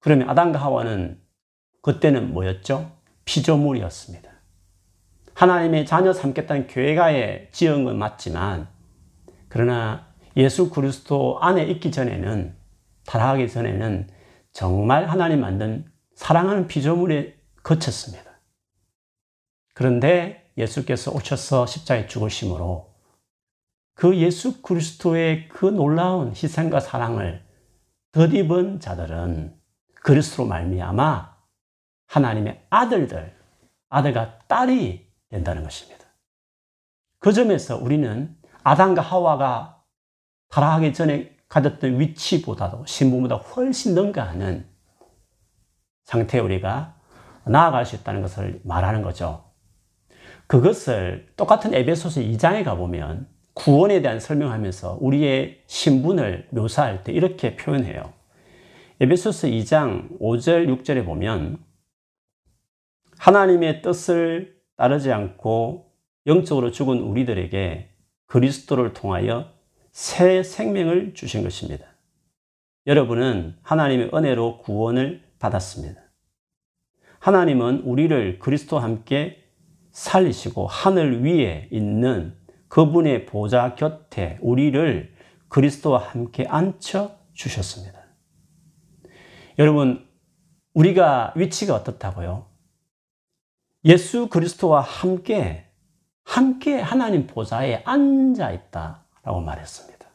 [0.00, 1.20] 그러면 아담과 하와는
[1.82, 2.90] 그때는 뭐였죠?
[3.24, 4.28] 피조물이었습니다.
[5.34, 8.68] 하나님의 자녀 삼겠다는 교회가에 지은 건 맞지만
[9.48, 12.56] 그러나 예수 그리스도 안에 있기 전에는
[13.06, 14.08] 타락하기 전에는
[14.52, 18.27] 정말 하나님 만든 사랑하는 피조물에 거쳤습니다.
[19.78, 22.92] 그런데 예수께서 오셔서 십자가에 죽으심으로
[23.94, 27.46] 그 예수 그리스도의 그 놀라운 희생과 사랑을
[28.10, 29.56] 덧입은 자들은
[29.94, 31.36] 그리스도로 말미암아
[32.08, 33.36] 하나님의 아들들,
[33.88, 36.04] 아들과 딸이 된다는 것입니다.
[37.20, 39.84] 그 점에서 우리는 아담과 하와가
[40.48, 44.68] 타락하기 전에 가졌던 위치보다도 신분보다 훨씬 능가하는
[46.02, 46.96] 상태에 우리가
[47.46, 49.47] 나아갈 수 있다는 것을 말하는 거죠.
[50.48, 58.12] 그것을 똑같은 에베소서 2장에 가보면 구원에 대한 설명하면서 우리의 신분을 묘사할 때 이렇게 표현해요.
[59.00, 61.58] 에베소서 2장 5절, 6절에 보면
[63.18, 65.92] 하나님의 뜻을 따르지 않고
[66.26, 67.90] 영적으로 죽은 우리들에게
[68.26, 69.52] 그리스도를 통하여
[69.92, 71.86] 새 생명을 주신 것입니다.
[72.86, 76.00] 여러분은 하나님의 은혜로 구원을 받았습니다.
[77.18, 79.47] 하나님은 우리를 그리스도와 함께
[79.98, 85.12] 살리시고 하늘 위에 있는 그분의 보좌 곁에 우리를
[85.48, 87.98] 그리스도와 함께 앉혀 주셨습니다.
[89.58, 90.08] 여러분,
[90.74, 92.46] 우리가 위치가 어떻다고요?
[93.86, 95.68] 예수 그리스도와 함께,
[96.24, 100.06] 함께 하나님 보좌에 앉아 있다라고 말했습니다.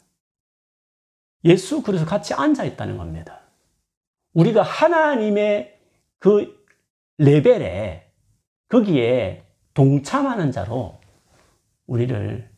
[1.44, 3.40] 예수 그리스도 같이 앉아 있다는 겁니다.
[4.32, 5.78] 우리가 하나님의
[6.18, 6.64] 그
[7.18, 8.10] 레벨에,
[8.68, 9.43] 거기에
[9.74, 11.00] 동참하는 자로
[11.86, 12.50] 우리를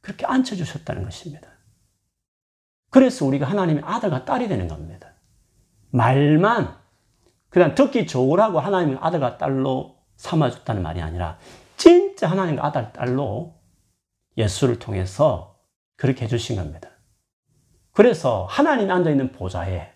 [0.00, 1.48] 그렇게 앉혀주셨다는 것입니다.
[2.90, 5.12] 그래서 우리가 하나님의 아들과 딸이 되는 겁니다.
[5.90, 6.76] 말만,
[7.48, 11.38] 그냥 듣기 좋으라고 하나님의 아들과 딸로 삼아줬다는 말이 아니라,
[11.76, 13.60] 진짜 하나님의 아들, 딸로
[14.36, 15.58] 예수를 통해서
[15.96, 16.90] 그렇게 해주신 겁니다.
[17.92, 19.92] 그래서 하나님이 앉아있는 보좌에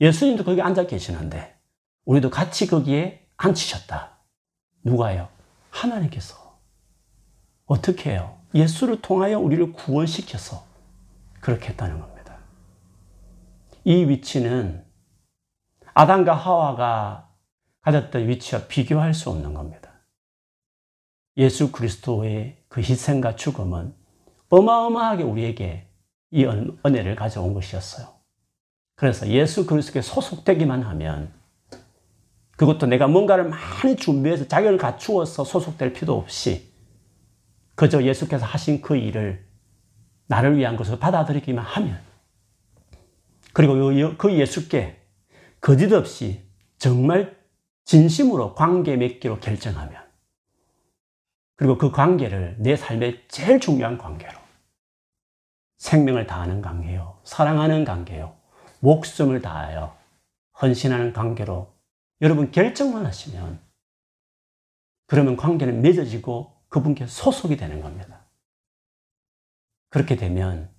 [0.00, 1.56] 예수님도 거기 앉아 계시는데,
[2.04, 4.18] 우리도 같이 거기에 앉히셨다.
[4.84, 5.28] 누가요?
[5.70, 6.58] 하나님께서
[7.66, 8.38] 어떻게 해요?
[8.54, 10.64] 예수를 통하여 우리를 구원시켜서
[11.40, 12.36] 그렇게 했다는 겁니다.
[13.84, 14.84] 이 위치는
[15.94, 17.30] 아담과 하와가
[17.82, 19.90] 가졌던 위치와 비교할 수 없는 겁니다.
[21.36, 23.94] 예수 그리스도의 그 희생과 죽음은
[24.50, 25.88] 어마어마하게 우리에게
[26.32, 28.08] 이 은혜를 가져온 것이었어요.
[28.96, 31.32] 그래서 예수 그리스도에 소속되기만 하면
[32.60, 36.70] 그것도 내가 뭔가를 많이 준비해서 자격을 갖추어서 소속될 필요 없이
[37.74, 39.46] 그저 예수께서 하신 그 일을
[40.26, 41.98] 나를 위한 것을 받아들이기만 하면
[43.54, 43.74] 그리고
[44.18, 45.00] 그 예수께
[45.62, 46.42] 거짓 없이
[46.76, 47.34] 정말
[47.86, 49.98] 진심으로 관계 맺기로 결정하면
[51.56, 54.38] 그리고 그 관계를 내 삶의 제일 중요한 관계로
[55.78, 57.20] 생명을 다하는 관계요.
[57.24, 58.36] 사랑하는 관계요.
[58.80, 59.96] 목숨을 다하여
[60.60, 61.79] 헌신하는 관계로
[62.20, 63.60] 여러분 결정만 하시면
[65.06, 68.26] 그러면 관계는 맺어지고 그분께 소속이 되는 겁니다.
[69.88, 70.72] 그렇게 되면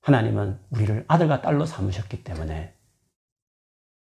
[0.00, 2.76] 하나님은 우리를 아들과 딸로 삼으셨기 때문에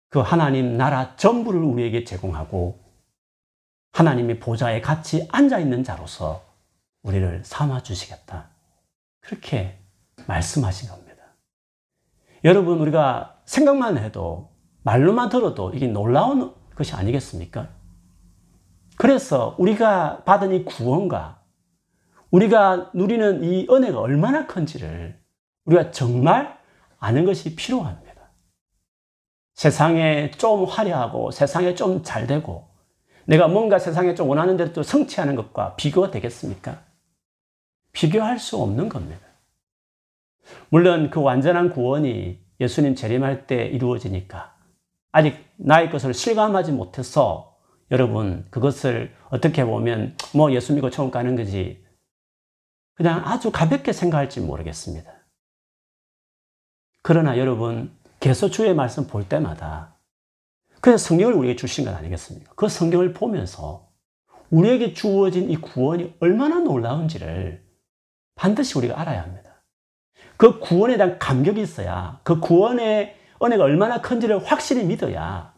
[0.09, 2.81] 그 하나님 나라 전부를 우리에게 제공하고
[3.93, 6.45] 하나님의 보좌에 같이 앉아 있는 자로서
[7.03, 8.51] 우리를 삼아 주시겠다.
[9.21, 9.79] 그렇게
[10.27, 11.25] 말씀하신 겁니다.
[12.45, 14.50] 여러분, 우리가 생각만 해도
[14.83, 17.69] 말로만 들어도 이게 놀라운 것이 아니겠습니까?
[18.97, 21.41] 그래서 우리가 받은 이 구원과
[22.31, 25.19] 우리가 누리는 이 은혜가 얼마나 큰지를
[25.65, 26.59] 우리가 정말
[26.99, 28.11] 아는 것이 필요합니다.
[29.55, 32.69] 세상에 좀 화려하고 세상에 좀 잘 되고
[33.27, 36.83] 내가 뭔가 세상에 좀 원하는 대로 또 성취하는 것과 비교가 되겠습니까?
[37.93, 39.21] 비교할 수 없는 겁니다.
[40.69, 44.55] 물론 그 완전한 구원이 예수님 재림할 때 이루어지니까
[45.13, 47.59] 아직 나의 것을 실감하지 못해서
[47.91, 51.85] 여러분 그것을 어떻게 보면 뭐 예수 믿고 처음 가는 거지
[52.95, 55.11] 그냥 아주 가볍게 생각할지 모르겠습니다.
[57.03, 59.97] 그러나 여러분 계속 주의 말씀 볼 때마다
[60.81, 62.53] 그냥 성경을 우리에게 주신 것 아니겠습니까?
[62.55, 63.89] 그 성경을 보면서
[64.51, 67.65] 우리에게 주어진 이 구원이 얼마나 놀라운지를
[68.35, 69.63] 반드시 우리가 알아야 합니다.
[70.37, 75.55] 그 구원에 대한 감격이 있어야 그 구원의 은혜가 얼마나 큰지를 확실히 믿어야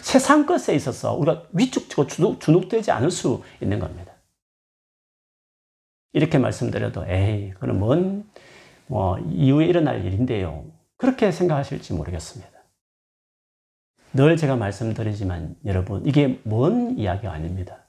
[0.00, 2.06] 세상 것에 있어서 우리가 위축되고
[2.38, 4.14] 주눅, 되지 않을 수 있는 겁니다.
[6.12, 8.30] 이렇게 말씀드려도 에이, 그건 뭔,
[8.86, 10.64] 뭐, 이후에 일어날 일인데요.
[10.96, 12.50] 그렇게 생각하실지 모르겠습니다.
[14.14, 17.88] 늘 제가 말씀드리지만 여러분, 이게 뭔 이야기가 아닙니다.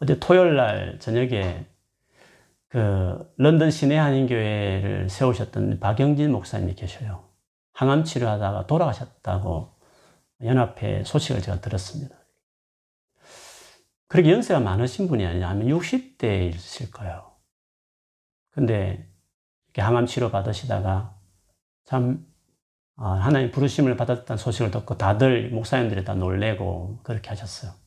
[0.00, 1.64] 어제 토요일 날 저녁에
[2.72, 7.28] 그 런던 시내 한인교회를 세우셨던 박영진 목사님이 계셔요.
[7.74, 9.74] 항암 치료하다가 돌아가셨다고
[10.42, 12.16] 연합회 소식을 제가 들었습니다.
[14.08, 17.32] 그렇게 연세가 많으신 분이 아니냐면 60대이실 거예요.
[18.52, 19.06] 근데
[19.66, 21.14] 이렇게 항암 치료 받으시다가
[21.84, 22.26] 참
[22.96, 27.81] 아, 하나님 부르심을 받았다는 소식을 듣고 다들 목사님들이 다 놀래고 그렇게 하셨어요.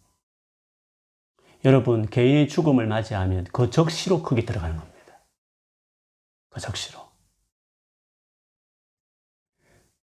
[1.65, 4.95] 여러분, 개인의 죽음을 맞이하면 그 적시로 크게 들어가는 겁니다.
[6.49, 6.99] 그 적시로.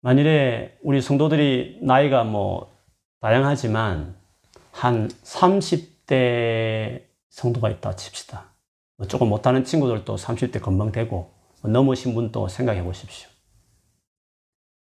[0.00, 2.76] 만일에 우리 성도들이 나이가 뭐
[3.20, 4.18] 다양하지만
[4.72, 8.52] 한 30대 성도가 있다 칩시다.
[8.96, 13.30] 뭐 조금 못하는 친구들도 30대 금방 되고 뭐 넘으신 분도 생각해 보십시오.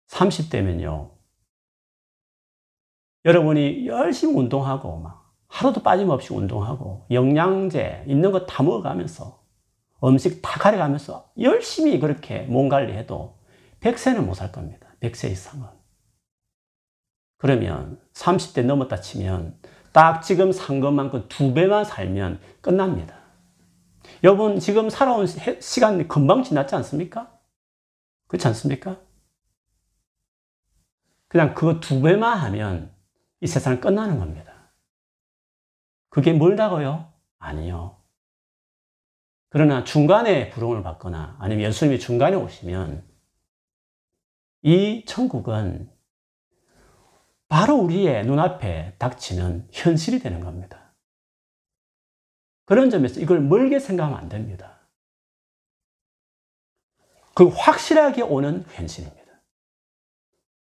[0.10, 1.12] 30대면요.
[3.24, 9.44] 여러분이 열심히 운동하고 막 하루도 빠짐없이 운동하고 영양제 있는 거 다 먹어가면서
[10.04, 13.38] 음식 다 가려가면서 열심히 그렇게 몸 관리해도
[13.80, 14.88] 100세는 못 살 겁니다.
[15.00, 15.68] 100세 이상은.
[17.38, 19.58] 그러면 30대 넘었다 치면
[19.94, 23.16] 딱 지금 산 것만큼 두 배만 살면 끝납니다.
[24.24, 25.28] 여러분 지금 살아온
[25.60, 27.32] 시간 금방 지났지 않습니까?
[28.28, 28.98] 그렇지 않습니까?
[31.28, 32.92] 그냥 그거 두 배만 하면
[33.42, 34.54] 이 세상은 끝나는 겁니다.
[36.18, 37.14] 그게 멀다고요?
[37.38, 37.96] 아니요.
[39.50, 43.08] 그러나 중간에 부름을 받거나 아니면 예수님이 중간에 오시면
[44.64, 45.92] 이 천국은
[47.48, 50.96] 바로 우리의 눈앞에 닥치는 현실이 되는 겁니다.
[52.66, 54.80] 그런 점에서 이걸 멀게 생각하면 안 됩니다.
[57.36, 59.44] 그 확실하게 오는 현실입니다.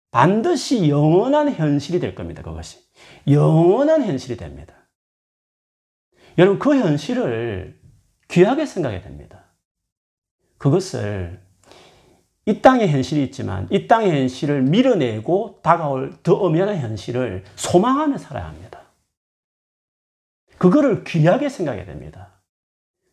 [0.10, 2.42] 반드시 영원한 현실이 될 겁니다.
[2.42, 2.84] 그것이.
[3.28, 4.83] 영원한 현실이 됩니다.
[6.38, 7.80] 여러분, 그 현실을
[8.28, 9.43] 귀하게 생각해야 됩니다.
[10.58, 11.41] 그것을
[12.46, 18.82] 이 땅의 현실이 있지만 이 땅의 현실을 밀어내고 다가올 더 엄연한 현실을 소망하며 살아야 합니다.
[20.58, 22.41] 그거를 귀하게 생각해야 됩니다.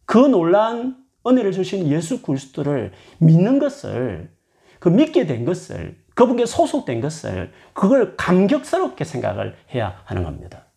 [0.06, 4.32] 그 놀라운 은혜를 주신 예수 그리스도를 믿는 것을
[4.78, 10.69] 그 믿게 된 것을 그분께 소속된 것을 그걸 감격스럽게 생각을 해야 하는 겁니다.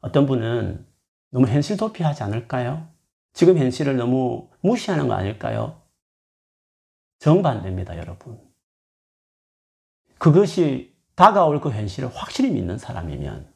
[0.00, 0.86] 어떤 분은
[1.30, 2.88] 너무 현실 도피하지 않을까요?
[3.32, 5.80] 지금 현실을 너무 무시하는 거 아닐까요?
[7.18, 8.40] 정반대입니다, 여러분.
[10.18, 13.52] 그것이 다가올 그 현실을 확실히 믿는 사람이면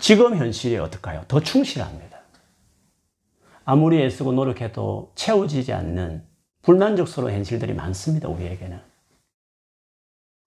[0.00, 1.24] 지금 현실이 어떨까요?
[1.28, 2.20] 더 충실합니다.
[3.64, 6.26] 아무리 애쓰고 노력해도 채워지지 않는
[6.62, 8.80] 불만족스러운 현실들이 많습니다, 우리에게는.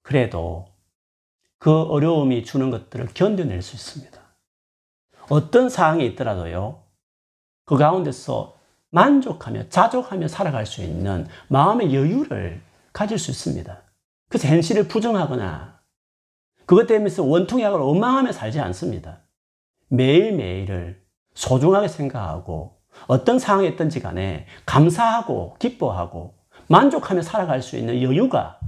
[0.04, 0.68] 그래도
[1.58, 4.27] 그 어려움이 주는 것들을 견뎌낼 수 있습니다.
[5.30, 6.84] 어떤 상황이 있더라도요,
[7.66, 8.56] 그 가운데서
[8.90, 12.62] 만족하며 자족하며 살아갈 수 있는 마음의 여유를
[12.94, 13.82] 가질 수 있습니다.
[14.30, 15.80] 그래서 현실을 부정하거나
[16.66, 19.20] 그것 때문에 원통약을 원망하며 살지 않습니다.
[19.90, 26.36] 매일매일을 소중하게 생각하고 어떤 상황이 있든지 간에 감사하고 기뻐하고
[26.68, 28.60] 만족하며 살아갈 수 있는 여유가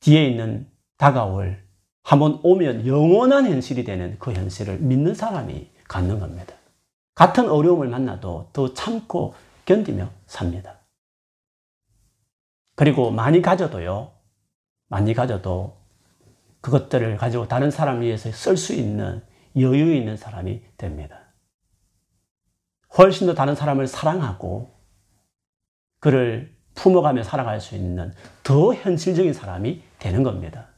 [0.00, 1.63] 뒤에 있는 다가올
[2.04, 6.54] 한번 오면 영원한 현실이 되는 그 현실을 믿는 사람이 갖는 겁니다.
[7.14, 10.80] 같은 어려움을 만나도 더 참고 견디며 삽니다.
[12.76, 14.12] 그리고 많이 가져도요,
[14.88, 15.78] 많이 가져도
[16.60, 19.22] 그것들을 가지고 다른 사람을 위해서 쓸 수 있는
[19.56, 21.20] 여유 있는 사람이 됩니다.
[22.98, 24.74] 훨씬 더 다른 사람을 사랑하고
[26.00, 28.12] 그를 품어가며 살아갈 수 있는
[28.42, 30.73] 더 현실적인 사람이 되는 겁니다.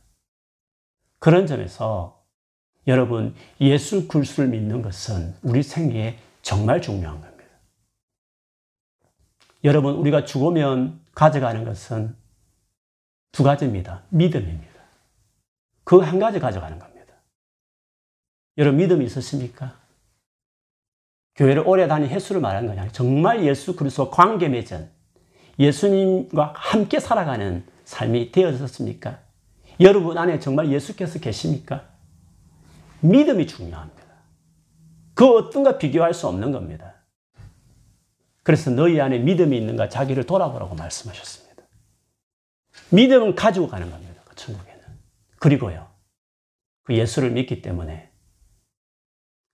[1.18, 2.24] 그런 점에서
[2.86, 7.36] 여러분 예수 그리스도를 믿는 것은 우리 생애에 정말 중요한 겁니다.
[9.64, 12.14] 여러분 우리가 죽으면 가져가는 것은
[13.32, 14.02] 두 가지입니다.
[14.10, 14.76] 믿음입니다.
[15.84, 17.14] 그 한 가지 가져가는 겁니다.
[18.58, 19.78] 여러분 믿음이 있으십니까?
[21.34, 22.88] 교회를 오래 다닌 횟수를 말하는 거냐.
[22.92, 24.90] 정말 예수 그리스도 관계 맺은
[25.58, 29.25] 예수님과 함께 살아가는 삶이 되어졌습니까?
[29.80, 31.84] 여러분 안에 정말 예수께서 계십니까?
[33.00, 34.02] 믿음이 중요합니다.
[35.14, 36.94] 그 어떤가 비교할 수 없는 겁니다.
[38.42, 41.64] 그래서 너희 안에 믿음이 있는가 자기를 돌아보라고 말씀하셨습니다.
[42.90, 44.22] 믿음은 가지고 가는 겁니다.
[44.24, 44.82] 그 천국에는.
[45.38, 45.86] 그리고요.
[46.84, 48.10] 그 예수를 믿기 때문에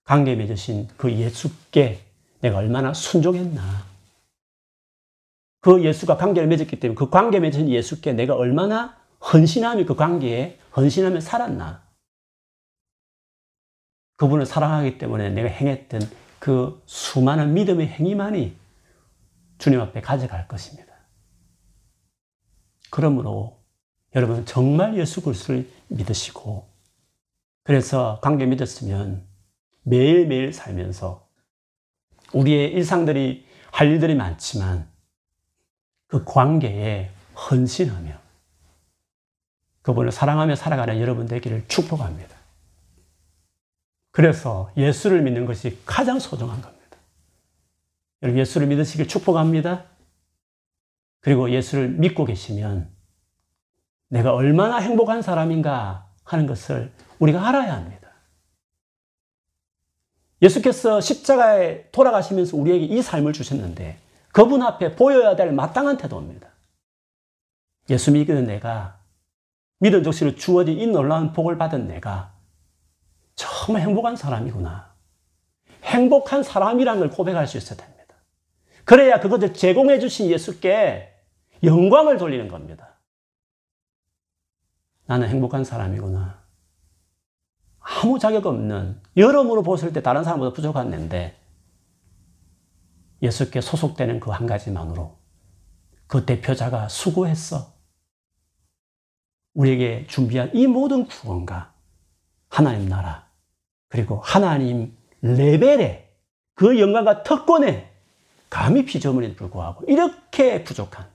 [0.03, 2.01] 관계 맺으신 그 예수께
[2.41, 3.85] 내가 얼마나 순종했나.
[5.61, 11.19] 그 예수가 관계를 맺었기 때문에 그 관계 맺은 예수께 내가 얼마나 헌신하며 그 관계에 헌신하며
[11.21, 11.83] 살았나.
[14.17, 16.01] 그분을 사랑하기 때문에 내가 행했던
[16.39, 18.55] 그 수많은 믿음의 행위만이
[19.57, 20.93] 주님 앞에 가져갈 것입니다.
[22.89, 23.59] 그러므로
[24.15, 26.69] 여러분 정말 예수 그리스도를 믿으시고
[27.63, 29.25] 그래서 관계 믿었으면
[29.83, 31.27] 매일매일 살면서
[32.33, 34.87] 우리의 일상들이 할 일들이 많지만
[36.07, 38.22] 그 관계에 헌신하며
[39.83, 42.35] 그분을 사랑하며 살아가는 여러분 되기를 축복합니다.
[44.11, 46.97] 그래서 예수를 믿는 것이 가장 소중한 겁니다.
[48.21, 49.85] 여러분 예수를 믿으시길 축복합니다.
[51.19, 52.89] 그리고 예수를 믿고 계시면
[54.09, 58.09] 내가 얼마나 행복한 사람인가 하는 것을 우리가 알아야 합니다.
[60.41, 63.97] 예수께서 십자가에 돌아가시면서 우리에게 이 삶을 주셨는데
[64.31, 66.49] 그분 앞에 보여야 될 마땅한 태도입니다.
[67.89, 69.02] 예수 믿는 내가
[69.83, 72.33] 믿은 적시로 주어진 이 놀라운 복을 받은 내가
[73.35, 74.93] 정말 행복한 사람이구나.
[75.83, 78.15] 행복한 사람이라는 걸 고백할 수 있어야 됩니다.
[78.85, 81.13] 그래야 그것을 제공해 주신 예수께
[81.63, 83.01] 영광을 돌리는 겁니다.
[85.05, 86.41] 나는 행복한 사람이구나.
[87.79, 91.37] 아무 자격 없는 여러모로 보실 때 다른 사람보다 부족한 낸데
[93.21, 95.17] 예수께 소속되는 그 한 가지만으로
[96.07, 97.72] 그 대표자가 수고했어.
[99.53, 101.73] 우리에게 준비한 이 모든 구원과
[102.49, 103.27] 하나님 나라
[103.87, 106.09] 그리고 하나님 레벨의
[106.55, 107.91] 그 영광과 특권에
[108.49, 111.07] 감히 피조물에 불구하고 이렇게 부족한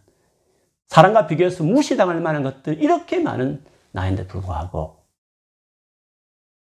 [0.86, 5.04] 사람과 비교해서 무시당할 만한 것들 이렇게 많은 나인데 불구하고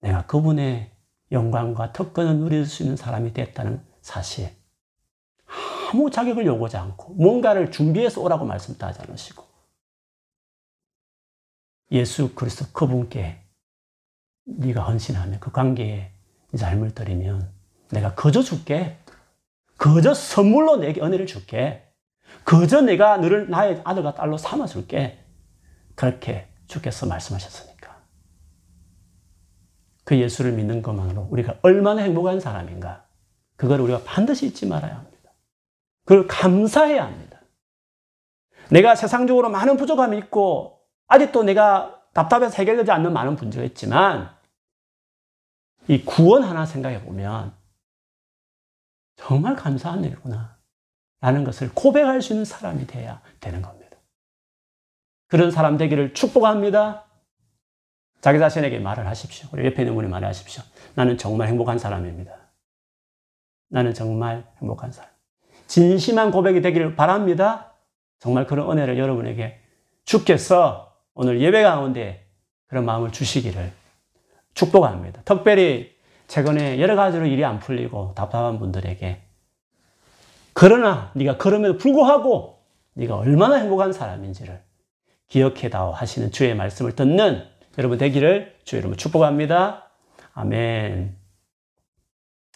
[0.01, 0.91] 내가 그분의
[1.32, 4.49] 영광과 특권을 누릴 수 있는 사람이 됐다는 사실.
[5.89, 9.47] 아무 자격을 요구하지 않고 뭔가를 준비해서 오라고 말씀도 하지 않으시고
[11.91, 13.41] 예수 그리스도 그분께
[14.45, 16.12] 네가 헌신하면 그 관계에
[16.52, 17.52] 네 삶을 드리면
[17.91, 18.97] 내가 거저 줄게.
[19.78, 21.84] 거저 선물로 내게 은혜를 줄게.
[22.45, 25.24] 거저 내가 너를 나의 아들과 딸로 삼아줄게.
[25.95, 27.78] 그렇게 주께서 말씀하셨으니.
[30.07, 33.05] 그 예수를 믿는 것만으로 우리가 얼마나 행복한 사람인가.
[33.57, 35.34] 그걸 우리가 반드시 잊지 말아야 합니다.
[36.05, 37.41] 그걸 감사해야 합니다.
[38.72, 40.76] 내가 세상적으로 많은 부족함이 있고,
[41.08, 44.36] 아직도 내가 답답해서 해결되지 않는 많은 문제가 있지만,
[45.88, 47.55] 이 구원 하나 생각해 보면,
[49.16, 50.58] 정말 감사한 일이구나.
[51.20, 53.97] 라는 것을 고백할 수 있는 사람이 돼야 되는 겁니다.
[55.28, 57.05] 그런 사람 되기를 축복합니다.
[58.22, 59.49] 자기 자신에게 말을 하십시오.
[59.51, 60.64] 우리 옆에 있는 분이 말하십시오.
[60.95, 62.36] 나는 정말 행복한 사람입니다.
[63.70, 65.12] 나는 정말 행복한 사람.
[65.68, 67.74] 진심한 고백이 되기를 바랍니다.
[68.20, 69.60] 정말 그런 은혜를 여러분에게
[70.05, 70.87] 주께서
[71.20, 72.28] 오늘 예배 가운데
[72.68, 73.72] 그런 마음을 주시기를
[74.53, 75.24] 축복합니다.
[75.26, 75.95] 특별히
[76.28, 79.24] 최근에 여러 가지로 일이 안 풀리고 답답한 분들에게
[80.53, 82.61] 그러나 네가 그럼에도 불구하고
[82.93, 84.61] 네가 얼마나 행복한 사람인지를
[85.28, 87.47] 기억해다오 하시는 주의 말씀을 듣는
[87.80, 89.89] 여러분 되기를 주의 이름으로 축복합니다.
[90.34, 91.18] 아멘.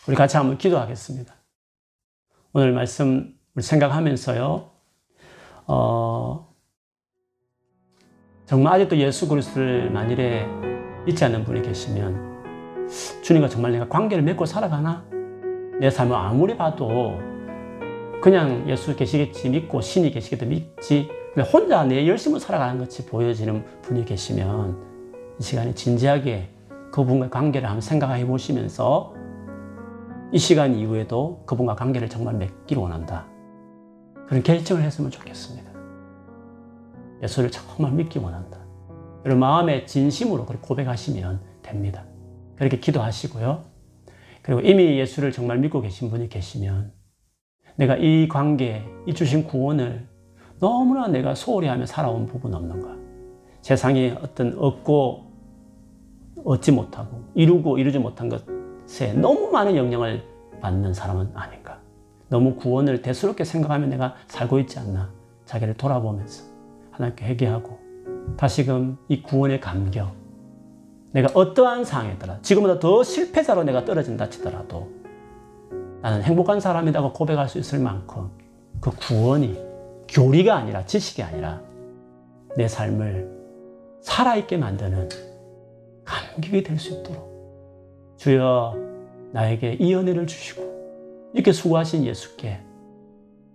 [0.07, 1.33] 우리 같이 한번 기도하겠습니다.
[2.53, 4.69] 오늘 말씀을 생각하면서요.
[5.65, 6.50] 어,
[8.51, 10.45] 정말 아직도 예수 그리스도를 만일에
[11.05, 12.89] 믿지 않는 분이 계시면
[13.21, 15.05] 주님과 정말 내가 관계를 맺고 살아가나?
[15.79, 17.17] 내 삶을 아무리 봐도
[18.21, 21.09] 그냥 예수 계시겠지 믿고 신이 계시겠다 믿지
[21.53, 24.75] 혼자 내 열심을 살아가는 것이 보여지는 분이 계시면
[25.39, 26.49] 이 시간에 진지하게
[26.91, 29.13] 그분과 관계를 한번 생각해 보시면서
[30.33, 33.27] 이 시간 이후에도 그분과 관계를 정말 맺기를 원한다.
[34.27, 35.70] 그런 결정을 했으면 좋겠습니다.
[37.21, 38.59] 예수를 정말 믿기 원한다.
[39.25, 42.03] 여러분 마음의 진심으로 그렇게 고백하시면 됩니다.
[42.55, 43.63] 그렇게 기도하시고요.
[44.41, 46.91] 그리고 이미 예수를 정말 믿고 계신 분이 계시면
[47.75, 50.07] 내가 이 관계, 이 주신 구원을
[50.59, 52.95] 너무나 내가 소홀히 하며 살아온 부분 없는가?
[53.61, 55.31] 세상에 어떤 얻고
[56.43, 60.23] 얻지 못하고 이루고 이루지 못한 것에 너무 많은 영향을
[60.59, 61.79] 받는 사람은 아닌가?
[62.29, 65.11] 너무 구원을 대수롭게 생각하며 내가 살고 있지 않나?
[65.45, 66.50] 자기를 돌아보면서
[67.01, 67.79] 하나님께 회개하고
[68.37, 70.13] 다시금 이 구원의 감격
[71.11, 74.89] 내가 어떠한 상황에 따라 지금보다 더 실패자로 내가 떨어진다 치더라도
[76.01, 78.29] 나는 행복한 사람이라고 고백할 수 있을 만큼
[78.79, 79.59] 그 구원이
[80.07, 81.61] 교리가 아니라 지식이 아니라
[82.55, 83.41] 내 삶을
[84.01, 85.09] 살아있게 만드는
[86.05, 88.75] 감격이 될 수 있도록 주여
[89.31, 92.59] 나에게 이 은혜를 주시고 이렇게 수고하신 예수께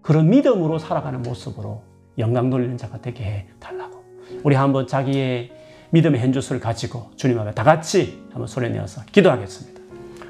[0.02, 1.82] 그런 믿음으로 살아가는 모습으로
[2.18, 4.02] 영광 돌리는 자가 되게 해 달라고
[4.42, 5.52] 우리 한번 자기의
[5.90, 9.80] 믿음의 현주소를 가지고 주님 앞에 다 같이 한번 소리 내어서 기도하겠습니다.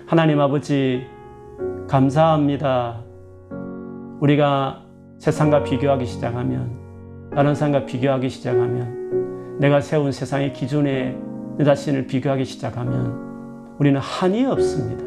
[0.07, 1.07] 하나님 아버지
[1.89, 3.03] 감사합니다.
[4.21, 4.85] 우리가
[5.19, 6.87] 세상과 비교하기 시작하면
[7.35, 11.17] 다른 사람과 비교하기 시작하면 내가 세운 세상의 기준에
[11.57, 15.05] 내 자신을 비교하기 시작하면 우리는 한이 없습니다.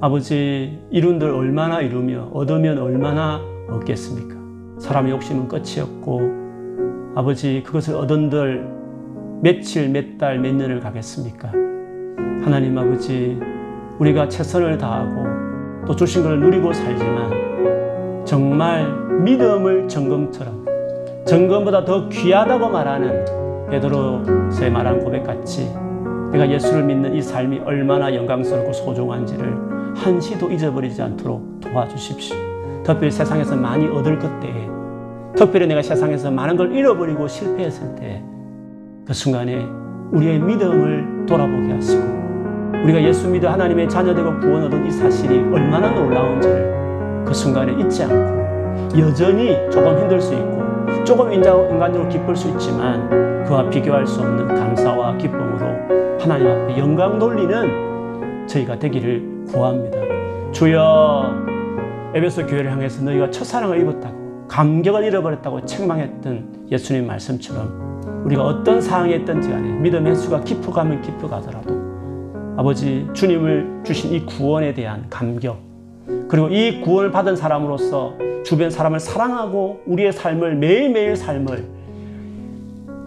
[0.00, 4.37] 아버지 이룬들 얼마나 이루며 얻으면 얼마나 얻겠습니까?
[4.78, 6.48] 사람의 욕심은 끝이 없고
[7.14, 8.78] 아버지 그것을 얻은들
[9.42, 11.48] 며칠, 몇 달, 몇 년을 가겠습니까?
[12.42, 13.38] 하나님 아버지
[13.98, 18.86] 우리가 최선을 다하고 또 주신 것을 누리고 살지만 정말
[19.20, 20.66] 믿음을 점검처럼
[21.26, 23.24] 점검보다 더 귀하다고 말하는
[23.70, 25.70] 베드로의 말한 고백같이
[26.32, 32.47] 내가 예수를 믿는 이 삶이 얼마나 영광스럽고 소중한지를 한시도 잊어버리지 않도록 도와주십시오.
[32.88, 34.68] 특별히 세상에서 많이 얻을 것 때에
[35.36, 38.22] 특별히 내가 세상에서 많은 걸 잃어버리고 실패했을 때
[39.08, 39.66] 그 순간에
[40.12, 42.02] 우리의 믿음을 돌아보게 하시고
[42.84, 48.98] 우리가 예수 믿어 하나님의 자녀되고 구원 얻은 이 사실이 얼마나 놀라운지를 그 순간에 잊지 않고
[48.98, 55.16] 여전히 조금 힘들 수 있고 조금 인간적으로 기쁠 수 있지만 그와 비교할 수 없는 감사와
[55.16, 59.96] 기쁨으로 하나님 앞에 영광 돌리는 저희가 되기를 구합니다.
[60.52, 61.57] 주여
[62.18, 69.48] 에베소 교회를 향해서 너희가 첫사랑을 입었다고 감격을 잃어버렸다고 책망했던 예수님 말씀처럼 우리가 어떤 상황에 있든지
[69.48, 71.78] 간에 믿음의 수가 깊어가면 깊어가더라도
[72.56, 75.60] 아버지 주님을 주신 이 구원에 대한 감격
[76.26, 78.14] 그리고 이 구원을 받은 사람으로서
[78.44, 81.68] 주변 사람을 사랑하고 우리의 삶을 매일매일 삶을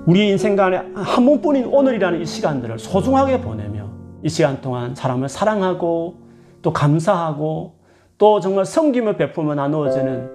[0.06, 3.90] 우리 인생 간에 한 번뿐인 오늘이라는 이 시간들을 소중하게 보내며
[4.24, 6.16] 이 시간 동안 사람을 사랑하고
[6.62, 7.81] 또 감사하고
[8.22, 10.30] 또 정말 성김을 베풀며 나누어지는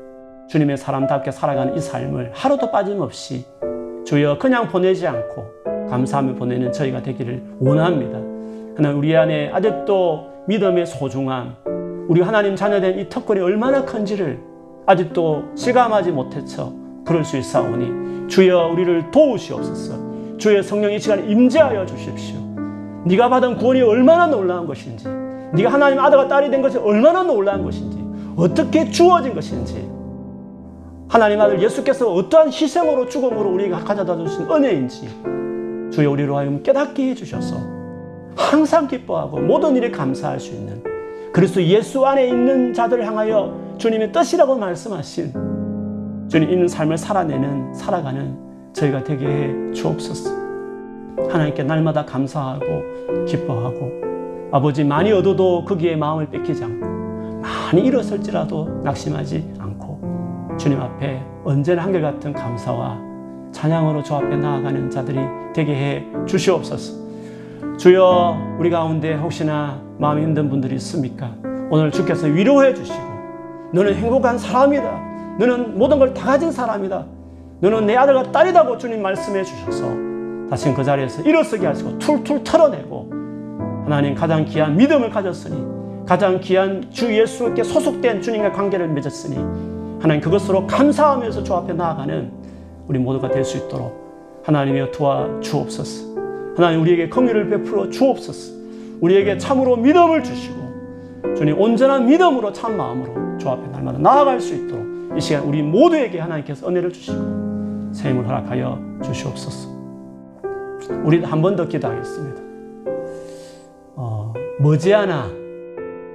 [0.48, 3.44] 주님의 사람답게 살아가는 이 삶을 하루도 빠짐없이
[4.04, 5.44] 주여 그냥 보내지 않고
[5.88, 8.18] 감사하며 보내는 저희가 되기를 원합니다.
[8.76, 11.54] 하나님 우리 안에 아직도 믿음의 소중함,
[12.08, 14.40] 우리 하나님 자녀된 이 특권이 얼마나 큰지를
[14.84, 16.72] 아직도 실감하지 못해서
[17.04, 20.36] 그럴 수 있사오니 주여 우리를 도우시옵소서.
[20.38, 22.40] 주의 성령 이 시간에 임재하여 주십시오.
[23.04, 25.06] 네가 받은 구원이 얼마나 놀라운 것인지,
[25.54, 27.98] 네가 하나님 아들과 딸이 된 것이 얼마나 놀라운 것인지,
[28.36, 29.88] 어떻게 주어진 것인지
[31.08, 35.08] 하나님 아들 예수께서 어떠한 희생으로 죽음으로 우리가 가져다 주신 은혜인지
[35.92, 37.56] 주여 우리로 하여금 깨닫게 해주셔서
[38.36, 40.82] 항상 기뻐하고 모든 일에 감사할 수 있는
[41.32, 45.32] 그리스도 예수 안에 있는 자들을 향하여 주님의 뜻이라고 말씀하신
[46.28, 48.36] 주님 있는 삶을 살아내는 살아가는
[48.72, 50.30] 저희가 되게 해 주옵소서.
[51.30, 54.15] 하나님께 날마다 감사하고 기뻐하고
[54.52, 56.86] 아버지 많이 얻어도 거기에 마음을 뺏기지 않고
[57.40, 62.98] 많이 잃었을지라도 낙심하지 않고 주님 앞에 언제나 한결같은 감사와
[63.52, 65.18] 찬양으로 주 앞에 나아가는 자들이
[65.54, 67.06] 되게 해 주시옵소서.
[67.78, 71.30] 주여 우리 가운데 혹시나 마음이 힘든 분들이 있습니까?
[71.70, 72.98] 오늘 주께서 위로해 주시고
[73.72, 75.06] 너는 행복한 사람이다.
[75.38, 77.04] 너는 모든 걸 다 가진 사람이다.
[77.60, 79.90] 너는 내 아들과 딸이다고 주님 말씀해 주셔서
[80.48, 83.10] 다시 그 자리에서 일어서게 하시고 툴툴 털어내고
[83.86, 89.36] 하나님 가장 귀한 믿음을 가졌으니 가장 귀한 주 예수께 소속된 주님과 관계를 맺었으니
[90.00, 92.30] 하나님 그것으로 감사하면서 주 앞에 나아가는
[92.88, 96.04] 우리 모두가 될 수 있도록 하나님이여 도와 주옵소서.
[96.56, 98.54] 하나님 우리에게 긍휼을 베풀어 주옵소서.
[99.00, 104.84] 우리에게 참으로 믿음을 주시고 주님 온전한 믿음으로 참 마음으로 주 앞에 날마다 나아갈 수 있도록
[105.16, 109.68] 이 시간 우리 모두에게 하나님께서 은혜를 주시고 새 힘을 허락하여 주시옵소서.
[111.04, 112.35] 우리 한 번 더 기도하겠습니다.
[113.96, 115.30] 어, 머지않아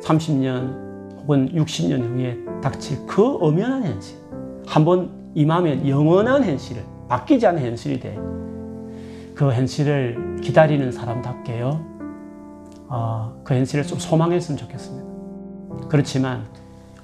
[0.02, 4.18] 30년 혹은 60년 후에 닥칠 그 엄연한 현실,
[4.68, 8.16] 한번 임하면 영원한 현실을 바뀌지 않는 현실이 돼.
[9.34, 11.86] 그 현실을 기다리는 사람답게요.
[12.88, 15.88] 어, 그 현실을 좀 소망했으면 좋겠습니다.
[15.90, 16.46] 그렇지만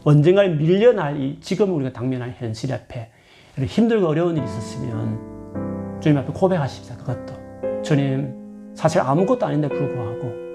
[0.04, 3.10] 언젠가 밀려날 이 지금 우리가 당면한 현실 앞에
[3.58, 6.98] 힘들고 어려운 일이 있었으면 주님 앞에 고백하십시다.
[6.98, 10.47] 그것도 주님 사실 아무것도 아닌데 불구하고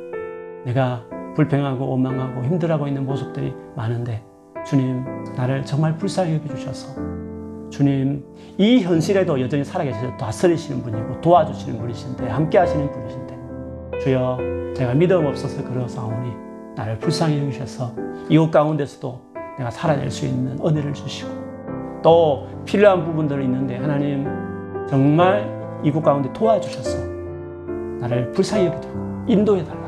[0.64, 1.04] 내가
[1.34, 4.22] 불평하고 원망하고 힘들어하고 있는 모습들이 많은데
[4.64, 5.04] 주님
[5.36, 6.94] 나를 정말 불쌍히 여겨주셔서
[7.70, 8.24] 주님
[8.58, 14.38] 이 현실에도 여전히 살아계셔서 다스리시는 분이고 도와주시는 분이신데 함께 하시는 분이신데 주여
[14.76, 16.32] 내가 믿음 없어서 그러사오니
[16.76, 17.94] 나를 불쌍히 여기셔서
[18.28, 19.20] 이곳 가운데서도
[19.58, 21.30] 내가 살아낼 수 있는 은혜를 주시고
[22.02, 24.26] 또 필요한 부분들이 있는데 하나님
[24.88, 25.50] 정말
[25.82, 26.98] 이곳 가운데 도와주셔서
[28.00, 29.81] 나를 불쌍히 여기도록 인도해 달라.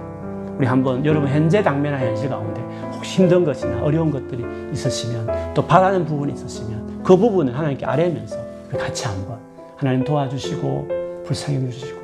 [0.58, 2.60] 우리 한번 여러분 현재 당면한 현실 가운데
[2.92, 8.36] 혹시 힘든 것이나 어려운 것들이 있으시면 또 바라는 부분이 있으시면 그 부분을 하나님께 아뢰면서
[8.78, 9.38] 같이 한번
[9.76, 12.00] 하나님 도와주시고 불쌍히 여주시고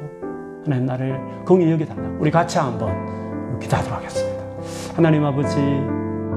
[0.64, 2.09] 하나님 나를 공히 여겨 달라.
[2.18, 4.40] 우리 같이 한번 기도하도록 하겠습니다.
[4.94, 5.57] 하나님 아버지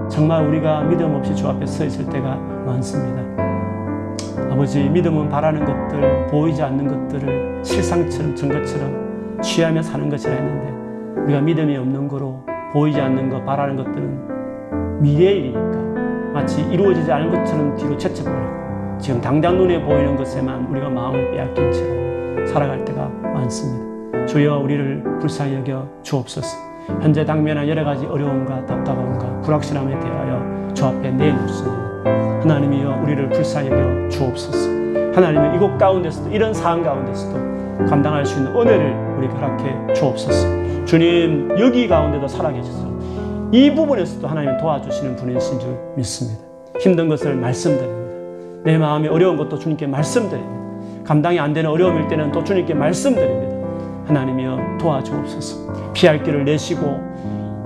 [0.10, 3.24] 정말 우리가 믿음 없이 주 앞에 서 있을 때가 많습니다.
[4.52, 10.83] 아버지, 믿음은 바라는 것들, 보이지 않는 것들을 실상처럼, 증거처럼 취하며 사는 것이라 했는데,
[11.24, 15.80] 우리가 믿음이 없는 거로 보이지 않는 것, 바라는 것들은 미래의 일이니까
[16.34, 22.48] 마치 이루어지지 않은 것처럼 뒤로 채쳐버리고, 지금 당장 눈에 보이는 것에만 우리가 마음을 빼앗긴 채로
[22.48, 24.26] 살아갈 때가 많습니다.
[24.26, 26.58] 주여 우리를 불쌍히 여겨 주옵소서.
[27.02, 31.84] 현재 당면한 여러 가지 어려움과 답답함과 불확실함에 대하여 주 앞에 내놓습니다.
[32.42, 34.70] 하나님이여 우리를 불쌍히 여겨 주옵소서.
[35.14, 40.63] 하나님은 이곳 가운데서도 이런 상황 가운데서도 감당할 수 있는 은혜를 우리에게 허락해 주옵소서.
[40.86, 42.94] 주님 여기 가운데도 살아계셔서
[43.52, 46.42] 이 부분에서도 하나님 도와주시는 분이신 줄 믿습니다.
[46.80, 48.04] 힘든 것을 말씀드립니다.
[48.64, 51.04] 내 마음이 어려운 것도 주님께 말씀드립니다.
[51.04, 53.54] 감당이 안 되는 어려움일 때는 또 주님께 말씀드립니다.
[54.08, 55.94] 하나님이여 도와주옵소서.
[55.94, 57.00] 피할 길을 내시고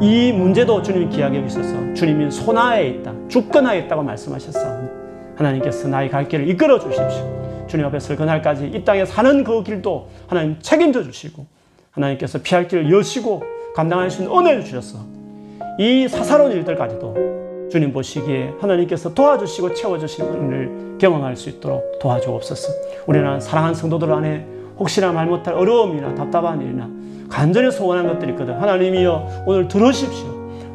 [0.01, 4.87] 이 문제도 주님이 귀하게 여기셔서 주님이 손아에 있다, 주권하에 있다고 말씀하셨사오니
[5.35, 7.65] 하나님께서 나의 갈 길을 이끌어 주십시오.
[7.67, 11.56] 주님 앞에 설 그날까지 이 땅에 사는 그 길도 하나님 책임져 주시고
[11.97, 13.43] 하나님께서 피할 길을 여시고
[13.75, 14.99] 감당할 수 있는 은혜를 주셔서
[15.79, 22.73] 이 사사로운 일들까지도 주님 보시기에 하나님께서 도와주시고 채워주시는 은혜를 경험할 수 있도록 도와주옵소서.
[23.07, 24.45] 우리는 사랑하는 성도들 안에
[24.79, 26.89] 혹시나 말 못할 어려움이나 답답한 일이나
[27.29, 28.53] 간절히 소원한 것들이 있거든.
[28.55, 30.27] 하나님이여 오늘 들으십시오.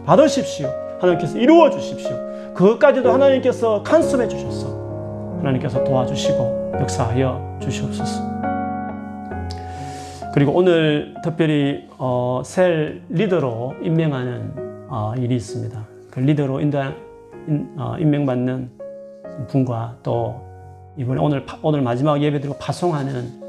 [0.05, 0.69] 받으십시오.
[1.01, 2.11] 하나님께서 이루어 주십시오.
[2.55, 4.69] 그것까지도 하나님께서 간섭해 주셨어.
[5.39, 8.52] 하나님께서 도와주시고 역사하여 주시옵소서.
[10.33, 15.87] 그리고 오늘 특별히 어, 셀 리더로 임명하는 어, 일이 있습니다.
[16.11, 16.97] 그 리더로 인도한,
[17.47, 18.71] 인, 어, 임명받는
[19.49, 20.41] 분과 또
[20.97, 23.43] 이번에 오늘 오늘 마지막 예배드리고 파송하는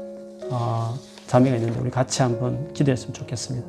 [0.50, 0.94] 어,
[1.26, 3.66] 자매가 있는데 우리 같이 한번 기도했으면 좋겠습니다.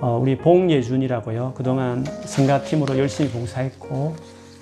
[0.00, 1.54] 어, 우리 봉예준이라고요.
[1.56, 4.14] 그동안 성가팀으로 열심히 봉사했고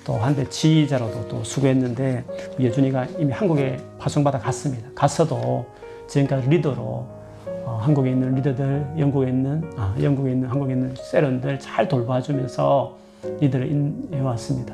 [0.03, 2.23] 또 한때 지휘자로도 또 수고했는데
[2.59, 4.89] 예준이가 이미 한국에 파송받아 갔습니다.
[4.95, 5.67] 갔어도
[6.07, 7.22] 지금까지 리더로 어,
[7.65, 12.97] 한국에 있는 리더들, 영국에 있는 아, 영국에 있는 한국에 있는 세런들 잘 돌봐주면서
[13.39, 13.71] 리더를
[14.13, 14.73] 해왔습니다.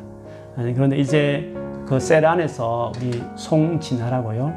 [0.57, 1.53] 아니, 그런데 이제
[1.87, 4.53] 그 셀 안에서 우리 송진아라고요.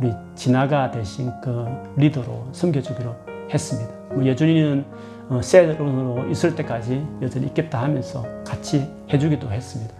[0.00, 1.64] 우리 진아가 대신 그
[1.96, 3.14] 리더로 섬겨주기로
[3.52, 3.92] 했습니다.
[4.12, 4.84] 뭐 여준이는
[5.28, 9.94] 어, 셀원으로 있을 때까지 여전히 있겠다 하면서 같이 해주기도 했습니다.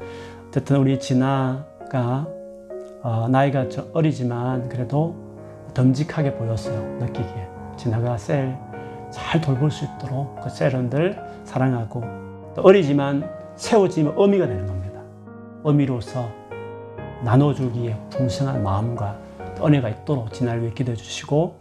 [0.49, 2.27] 어쨌든 우리 진아가
[3.03, 5.15] 어, 나이가 어리지만 그래도
[5.75, 6.81] 듬직하게 보였어요.
[7.01, 7.56] 느끼기에.
[7.77, 8.67] 진아가 셀
[9.11, 12.03] 잘 돌볼 수 있도록 그 셀원들 사랑하고
[12.55, 15.01] 또 어리지만 세워지면 어미가 되는 겁니다.
[15.63, 16.29] 어미로서
[17.25, 19.19] 나눠주기에 풍성한 마음과
[19.63, 21.57] 은혜가 있도록 진아를 위해 기도해 주시고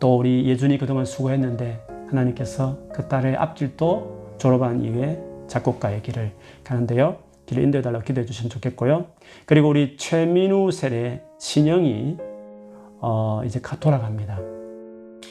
[0.00, 6.32] 또 우리 예준이 그동안 수고했는데 하나님께서 그 딸의 앞길도 졸업한 이후에 작곡가의 길을
[6.64, 7.18] 가는데요.
[7.46, 9.06] 길을 인도해 달라고 기도해 주시면 좋겠고요.
[9.46, 12.16] 그리고 우리 최민우 세례 신영이
[13.00, 14.55] 어 이제 돌아갑니다.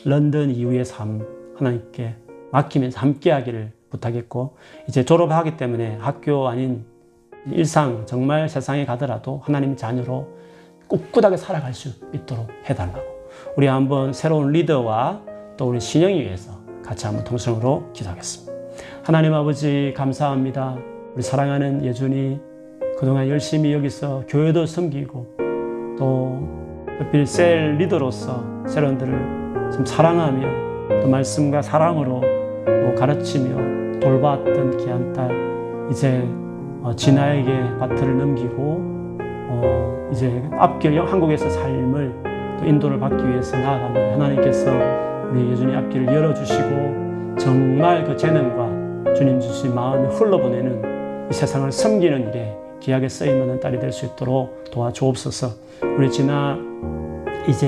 [0.06, 1.26] 런던 이후의 삶
[1.58, 2.16] 하나님께
[2.52, 4.56] 맡기면서 함께 하기를 부탁했고
[4.88, 6.86] 이제 졸업하기 때문에 학교 아닌
[7.52, 10.28] 일상 정말 세상에 가더라도 하나님 자녀로
[10.88, 13.04] 꿋꿋하게 살아갈 수 있도록 해달라고
[13.58, 15.22] 우리 한번 새로운 리더와
[15.58, 16.52] 또 우리 신영이 위해서
[16.84, 18.54] 같이 한번 통성으로 기도하겠습니다.
[19.04, 20.78] 하나님 아버지 감사합니다.
[21.16, 22.40] 우리 사랑하는 예준이
[23.00, 26.48] 그동안 열심히 여기서 교회도 섬기고 또
[27.00, 32.22] 특별히 셀 리더로서 세런들을 좀 사랑하며 또 말씀과 사랑으로
[32.66, 35.30] 또 가르치며 돌봤던 귀한 딸
[35.92, 36.24] 이제
[36.82, 38.82] 어, 진아에게 바트를 넘기고
[39.50, 42.14] 어, 이제 앞길 한국에서 삶을
[42.60, 44.14] 또 인도를 받기 위해서 나아갑니다.
[44.14, 44.72] 하나님께서
[45.32, 52.56] 우리 예준이 앞길을 열어주시고 정말 그 재능과 주님 주신 마음을 흘러보내는 이 세상을 섬기는 일에
[52.82, 55.48] 귀하게 쓰임하는 딸이 될 수 있도록 도와주옵소서.
[55.98, 56.58] 우리 진아
[57.48, 57.68] 이제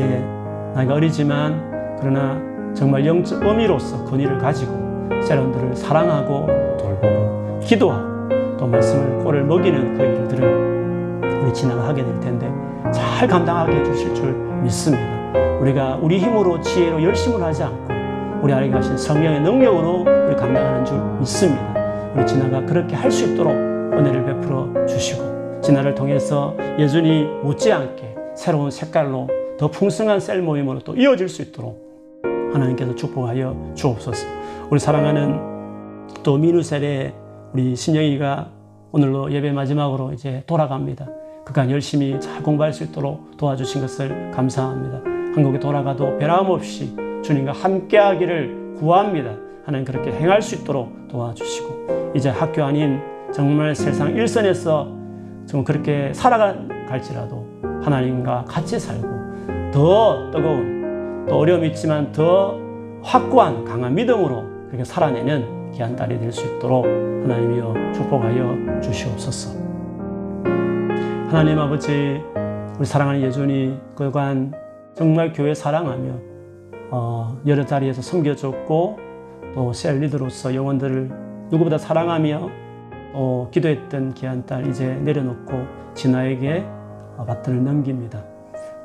[0.76, 2.40] 나이가 어리지만 그러나
[2.74, 6.48] 정말 영적 의미로서 권위를 가지고 세련들을 사랑하고
[6.80, 12.52] 돌보고 기도하고 또 말씀을 꼴을 먹이는 그 일들을 우리 진아가 하게 될 텐데
[12.92, 14.34] 잘 감당하게 해주실 줄
[14.64, 15.18] 믿습니다.
[15.60, 17.94] 우리가 우리 힘으로 지혜로 열심을 하지 않고
[18.44, 21.74] 우리 아이에게 하신 성령의 능력으로 우리 감당하는 줄 믿습니다.
[22.16, 29.28] 우리 진아가 그렇게 할 수 있도록 은혜를 베풀어 주시고 진아를 통해서 예준이 못지않게 새로운 색깔로
[29.58, 31.87] 더 풍성한 셀 모임으로 또 이어질 수 있도록
[32.58, 34.28] 하나님께서 축복하여 주옵소서.
[34.70, 35.40] 우리 사랑하는
[36.24, 37.14] 또 민우셀의
[37.54, 38.50] 우리 신영이가
[38.92, 41.08] 오늘로 예배 마지막으로 이제 돌아갑니다.
[41.46, 45.02] 그간 열심히 잘 공부할 수 있도록 도와주신 것을 감사합니다.
[45.34, 49.36] 한국에 돌아가도 변함없이 주님과 함께하기를 구합니다.
[49.66, 53.00] 하나님 그렇게 행할 수 있도록 도와주시고 이제 학교 아닌
[53.34, 54.88] 정말 세상 일선에서
[55.46, 57.46] 좀 그렇게 살아갈지라도
[57.84, 59.08] 하나님과 같이 살고
[59.72, 60.77] 더 뜨거운
[61.28, 62.58] 또 어려움이 있지만 더
[63.04, 69.58] 확고한 강한 믿음으로 그렇게 살아내는 귀한 딸이 될 수 있도록 하나님이여 축복하여 주시옵소서.
[71.30, 72.22] 하나님 아버지
[72.78, 74.54] 우리 사랑하는 예준이 그간
[74.94, 76.14] 정말 교회 사랑하며
[76.92, 79.00] 어, 여러 자리에서 섬겨줬고
[79.54, 81.12] 또 셀리드로서 영혼들을
[81.50, 82.50] 누구보다 사랑하며
[83.14, 85.66] 어, 기도했던 귀한 딸 이제 내려놓고
[85.96, 86.64] 진아에게
[87.18, 88.24] 어, 바톤을 넘깁니다.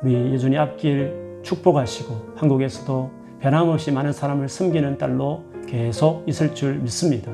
[0.01, 7.31] 우리 예준이 앞길 축복하시고 한국에서도 변함없이 많은 사람을 섬기는 딸로 계속 있을 줄 믿습니다.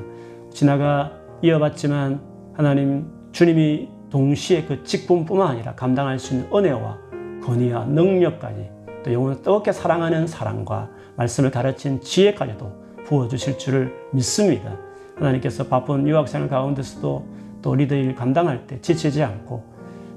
[0.52, 2.20] 진아가 이어봤지만
[2.52, 6.98] 하나님 주님이 동시에 그 직분뿐만 아니라 감당할 수 있는 은혜와
[7.44, 8.70] 권위와 능력까지
[9.04, 12.70] 또 영혼을 뜨겁게 사랑하는 사랑과 말씀을 가르친 지혜까지도
[13.06, 14.76] 부어주실 줄을 믿습니다.
[15.16, 17.26] 하나님께서 바쁜 유학생활 가운데서도
[17.62, 19.62] 또 리더일 감당할 때 지치지 않고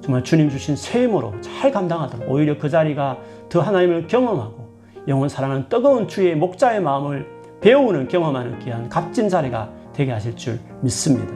[0.01, 3.17] 정말 주님 주신 새 힘으로 잘 감당하도록 오히려 그 자리가
[3.53, 4.67] 더 하나님을 경험하고
[5.07, 7.27] 영혼 사랑하는 뜨거운 주의 목자의 마음을
[7.61, 11.31] 배우는 경험하는 귀한 값진 자리가 되게 하실 줄 믿습니다.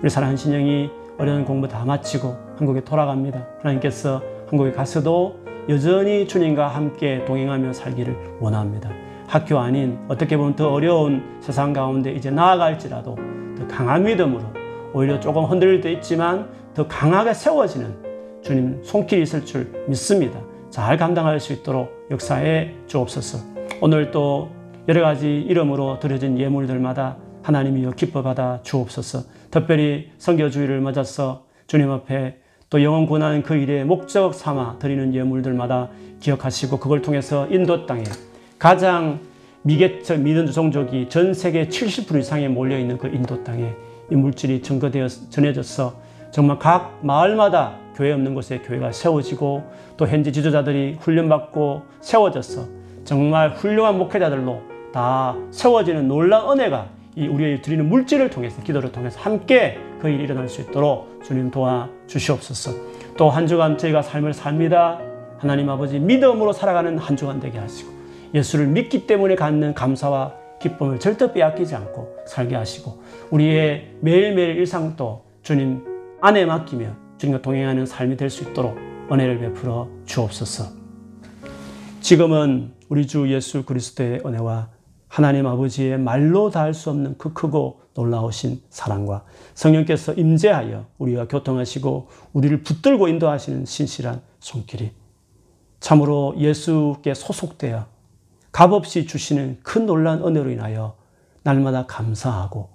[0.00, 0.88] 우리 사랑하는 신영이
[1.18, 3.46] 어려운 공부 다 마치고 한국에 돌아갑니다.
[3.60, 8.88] 하나님께서 한국에 가서도 여전히 주님과 함께 동행하며 살기를 원합니다.
[9.26, 13.14] 학교 아닌 어떻게 보면 더 어려운 세상 가운데 이제 나아갈지라도
[13.58, 14.42] 더 강한 믿음으로
[14.94, 20.47] 오히려 조금 흔들릴 때 있지만 더 강하게 세워지는 주님 손길이 있을 줄 믿습니다.
[20.70, 23.38] 잘 감당할 수 있도록 역사에 주옵소서.
[23.80, 24.50] 오늘 또
[24.88, 29.22] 여러 가지 이름으로 드려진 예물들마다 하나님이여 기뻐 받아 주옵소서.
[29.50, 32.36] 특별히 성교주의를 맞아서 주님 앞에
[32.70, 35.88] 또 영원 구원하는 그 일에 목적 삼아 드리는 예물들마다
[36.20, 38.04] 기억하시고 그걸 통해서 인도 땅에
[38.58, 39.20] 가장
[39.62, 43.72] 미개척 믿은 종족이 전 세계 70% 이상에 몰려 있는 그 인도 땅에
[44.10, 45.94] 이 물질이 증거되어 전해져서
[46.30, 49.64] 정말 각 마을마다 교회 없는 곳에 교회가 세워지고
[49.96, 52.64] 또 현지 지도자들이 훈련받고 세워져서
[53.02, 59.78] 정말 훌륭한 목회자들로 다 세워지는 놀라운 은혜가 이 우리의 드리는 물질을 통해서 기도를 통해서 함께
[60.00, 62.70] 그 일이 일어날 수 있도록 주님 도와 주시옵소서.
[63.16, 65.00] 또 한 주간 저희가 삶을 삽니다.
[65.38, 67.90] 하나님 아버지 믿음으로 살아가는 한 주간 되게 하시고
[68.32, 75.84] 예수를 믿기 때문에 갖는 감사와 기쁨을 절대 빼앗기지 않고 살게 하시고 우리의 매일매일 일상도 주님
[76.20, 78.76] 안에 맡기며 주님과 동행하는 삶이 될 수 있도록
[79.10, 80.64] 은혜를 베풀어 주옵소서.
[82.00, 84.70] 지금은 우리 주 예수 그리스도의 은혜와
[85.08, 92.08] 하나님 아버지의 말로 다 할 수 없는 그 크고 놀라우신 사랑과 성령께서 임재하여 우리와 교통하시고
[92.34, 94.92] 우리를 붙들고 인도하시는 신실한 손길이
[95.80, 97.86] 참으로 예수께 소속되어
[98.52, 100.96] 값없이 주시는 큰 놀란 은혜로 인하여
[101.42, 102.68] 날마다 감사하고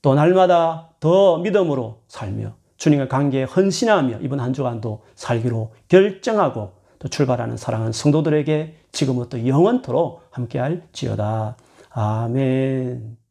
[0.00, 7.56] 또 날마다 더 믿음으로 살며 주님과 관계에 헌신하며 이번 한 주간도 살기로 결정하고 또 출발하는
[7.56, 11.56] 사랑하는 성도들에게 지금부터 영원토록 함께할 지어다.
[11.90, 13.21] 아멘.